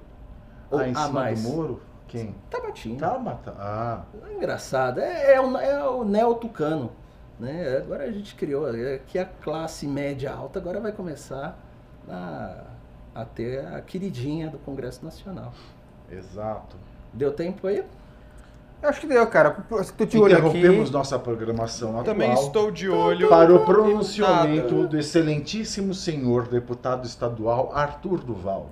[0.70, 1.42] Ou Ah, em cima mais.
[1.42, 1.82] do muro?
[2.08, 2.34] Quem?
[2.50, 2.98] Tabatinho.
[2.98, 3.54] Tabata.
[3.58, 6.90] Ah, É engraçado, é, é o, é o neo-tucano.
[7.38, 7.76] Né?
[7.78, 11.58] Agora a gente criou é que a classe média alta agora vai começar
[12.08, 12.62] a,
[13.14, 15.52] a ter a queridinha do Congresso Nacional.
[16.10, 16.76] exato.
[17.12, 17.84] Deu tempo aí?
[18.86, 19.56] Acho que deu, cara.
[20.06, 20.46] De olho aqui.
[20.46, 23.28] Interrompemos nossa programação atual Também estou de olho.
[23.28, 24.88] para o pronunciamento Nada.
[24.88, 28.70] do excelentíssimo senhor deputado estadual Arthur Duval.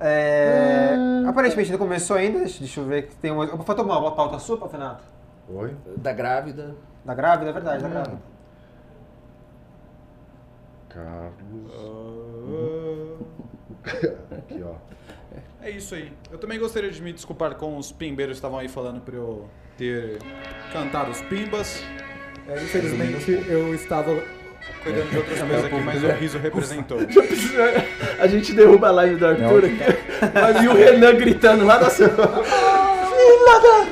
[0.00, 0.94] É,
[1.26, 2.40] Aparentemente não começou ainda.
[2.40, 3.46] Deixa, eu ver que tem uma.
[3.64, 5.04] Faltou uma, uma pauta sua, Pafinato?
[5.48, 5.74] Oi?
[5.96, 6.74] Da grávida.
[7.04, 8.18] Da grávida, é verdade, da grávida.
[10.88, 11.72] Carlos.
[11.76, 12.64] Ó.
[15.64, 16.12] É isso aí.
[16.30, 19.48] Eu também gostaria de me desculpar com os pimbeiros que estavam aí falando pra eu
[19.78, 20.18] ter
[20.70, 21.82] cantado os pimbas.
[22.46, 24.22] É, infelizmente eu estava.
[24.82, 26.98] Cuidando de outras coisas aqui, mas o riso representou.
[28.20, 29.78] A gente derruba a live do Arthur aqui,
[30.34, 32.08] mas e o Renan gritando lá da sua.
[32.08, 33.86] Filha da.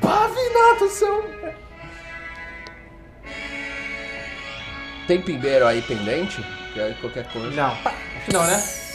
[0.00, 1.30] Pavinato seu.
[5.06, 6.42] Tem pimbeiro aí pendente?
[6.72, 7.50] Quer Qualquer coisa.
[7.50, 7.72] Não.
[7.72, 8.89] Acho que não, né?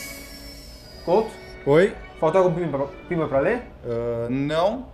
[1.05, 1.31] Couto?
[1.65, 1.95] Oi?
[2.19, 2.53] Faltou algum
[3.07, 3.63] pimba, pra ler?
[3.85, 4.87] Ah, não.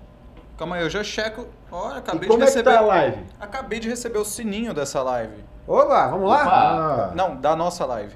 [0.57, 1.47] Calma aí, eu já checo.
[1.71, 2.71] Olha, E acabei como de é que receber.
[2.73, 3.23] tá a live?
[3.39, 5.43] Acabei de receber o sininho dessa live.
[5.67, 6.43] Opa, vamos lá?
[6.43, 8.15] Ah, Não, da nossa live.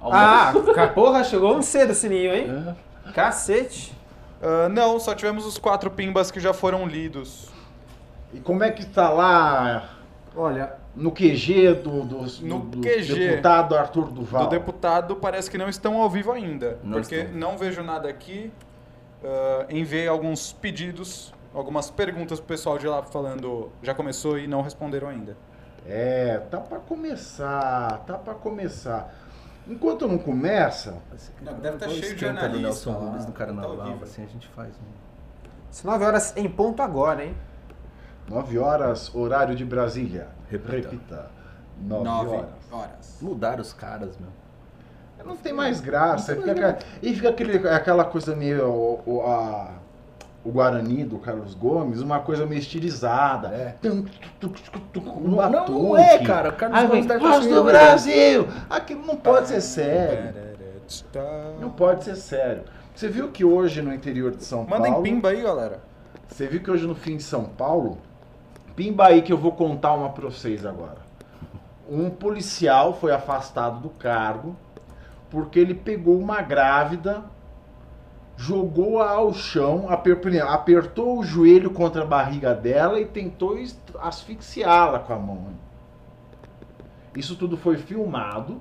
[0.00, 0.52] Ah,
[0.94, 2.76] porra, chegou um cedo o sininho, hein?
[3.14, 3.96] Cacete.
[4.42, 7.48] Ah, não, só tivemos os quatro pimbas que já foram lidos.
[8.34, 9.90] e como é que tá lá
[10.34, 13.14] Olha, no QG do, do, No do QG.
[13.14, 14.44] deputado Arthur Duval?
[14.44, 16.78] Do deputado parece que não estão ao vivo ainda.
[16.82, 17.32] Não porque estão.
[17.38, 18.52] não vejo nada aqui.
[19.24, 24.62] Ah, enviei alguns pedidos, algumas perguntas pro pessoal de lá falando já começou e não
[24.62, 25.36] responderam ainda.
[25.86, 29.12] É, tá pra começar, tá pra começar.
[29.66, 30.96] Enquanto não começa,
[31.40, 34.02] Não, deve tá Vou cheio de esquenta do Nelson lá, Rubens no tá carnaval, horrível.
[34.02, 34.70] assim a gente faz.
[34.74, 35.48] Um...
[35.70, 37.34] são 9 horas em ponto agora, hein?
[38.28, 40.28] 9 horas, horário de Brasília.
[40.52, 40.76] Repita.
[40.90, 41.26] Repita.
[41.82, 42.48] 9 Nove horas.
[42.70, 43.18] horas.
[43.20, 44.28] Mudaram os caras, meu.
[45.26, 46.34] Não tem mais graça.
[46.36, 48.66] fica aquela- e fica aquele, aquela coisa meio.
[48.68, 49.70] O, o- a-
[50.44, 53.48] o Guarani do Carlos Gomes, uma coisa meio estilizada.
[53.48, 53.74] É.
[53.80, 54.04] Tum,
[54.40, 55.72] tum, tum, tum, um Não, não, batuque.
[55.82, 56.48] não é, cara.
[56.48, 58.48] O Carlos Aí Gomes deve Voz tá do Brasil!
[58.68, 60.34] Aquilo não pode ser sério.
[61.60, 62.64] Não pode ser sério.
[62.94, 65.04] Você viu que hoje no interior de São Mandem Paulo.
[65.04, 65.78] pimba aí, galera.
[66.28, 67.98] Você viu que hoje no fim de São Paulo,
[68.74, 70.98] pimba aí que eu vou contar uma pra vocês agora.
[71.88, 74.56] Um policial foi afastado do cargo
[75.30, 77.24] porque ele pegou uma grávida
[78.36, 83.56] jogou-a ao chão, apertou o joelho contra a barriga dela e tentou
[84.00, 85.46] asfixiá-la com a mão.
[87.16, 88.60] Isso tudo foi filmado.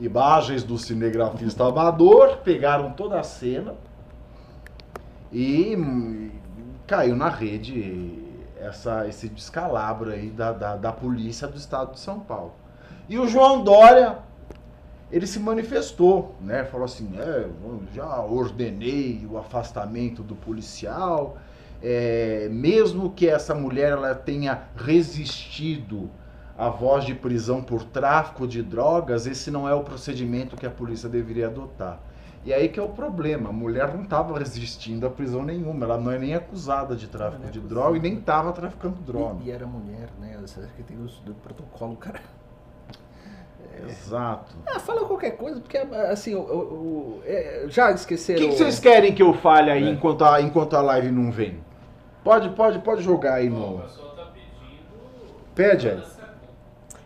[0.00, 3.74] Imagens do cinegrafista amador pegaram toda a cena
[5.30, 6.30] e hum,
[6.86, 8.18] caiu na rede
[8.62, 12.54] essa, esse descalabro aí da, da, da polícia do estado de São Paulo.
[13.08, 14.18] E o João Dória,
[15.10, 16.64] ele se manifestou, né?
[16.64, 17.48] Falou assim, é,
[17.92, 21.36] já ordenei o afastamento do policial,
[21.82, 26.08] é, mesmo que essa mulher ela tenha resistido
[26.56, 30.70] à voz de prisão por tráfico de drogas, esse não é o procedimento que a
[30.70, 31.98] polícia deveria adotar.
[32.44, 35.96] E aí que é o problema, a mulher não estava resistindo à prisão nenhuma, ela
[35.96, 39.36] não é nem acusada de tráfico de droga e nem estava traficando droga.
[39.44, 40.36] E, e era mulher, né?
[40.40, 42.20] Você acha que tem o do protocolo, cara.
[43.88, 44.54] Exato.
[44.66, 46.44] Ah, fala qualquer coisa, porque assim, o, o-
[47.18, 48.40] o- é, já O esqueceram.
[48.40, 49.90] que, que vocês querem que eu fale aí É.
[49.90, 51.58] enquanto, a, enquanto a live não vem?
[52.24, 53.82] Pode, pode, pode jogar aí no.
[55.54, 56.02] Pede aí.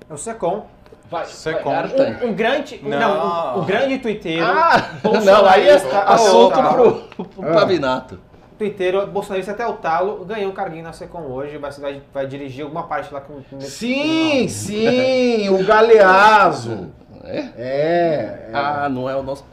[0.09, 0.67] É o Secom.
[1.11, 1.71] Vai, Secom.
[1.71, 2.25] vai.
[2.25, 2.81] Um, um grande.
[2.85, 2.99] um- Não.
[2.99, 4.45] Não, um, grande tuiteiro.
[4.45, 4.91] Ah,
[5.25, 7.53] não, aí é assunto ao pro, pro Ah.
[7.55, 8.19] Pavinato.
[8.59, 12.63] Tuiteiro, bolsonarista até o talo, ganhou um carguinho na Secom hoje, vai, vai, vai dirigir
[12.65, 13.35] alguma parte lá com.
[13.43, 16.89] com- Sim, sim, o Galeazo.
[17.23, 17.39] É?
[17.39, 19.45] É, é, Ah, não é o nosso.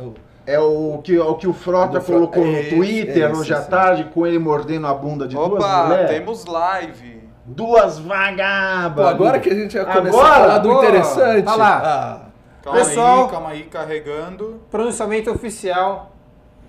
[0.46, 3.54] é o, que, o que o Frota Do Fro- colocou no Esse, Twitter esse, hoje
[3.54, 3.70] à sim.
[3.70, 6.10] tarde, com ele mordendo a bunda de duas Opa, mulheres.
[6.10, 7.13] temos live.
[7.46, 9.06] Duas vagabas.
[9.06, 10.34] Agora que a gente vai começar Agora?
[10.34, 11.44] a falar do Pô, interessante.
[11.46, 11.82] tá lá.
[11.84, 12.30] Ah,
[12.64, 14.62] Calma Pessoal- aí, calma aí, carregando.
[14.72, 16.14] Pronunciamento oficial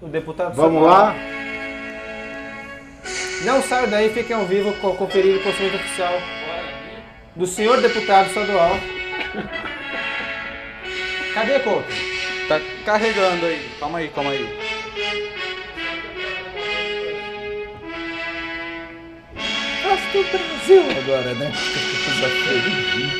[0.00, 1.06] do deputado Vamos estadual.
[1.06, 1.14] lá?
[3.44, 6.12] Não saiam daí, fiquem ao vivo co- conferindo o pronunciamento oficial
[7.36, 8.70] do senhor deputado estadual.
[11.34, 11.84] Cadê, Couto?
[12.48, 13.70] Tá carregando aí.
[13.78, 14.58] Calma aí, calma aí.
[20.14, 21.50] Do Brasil agora, né?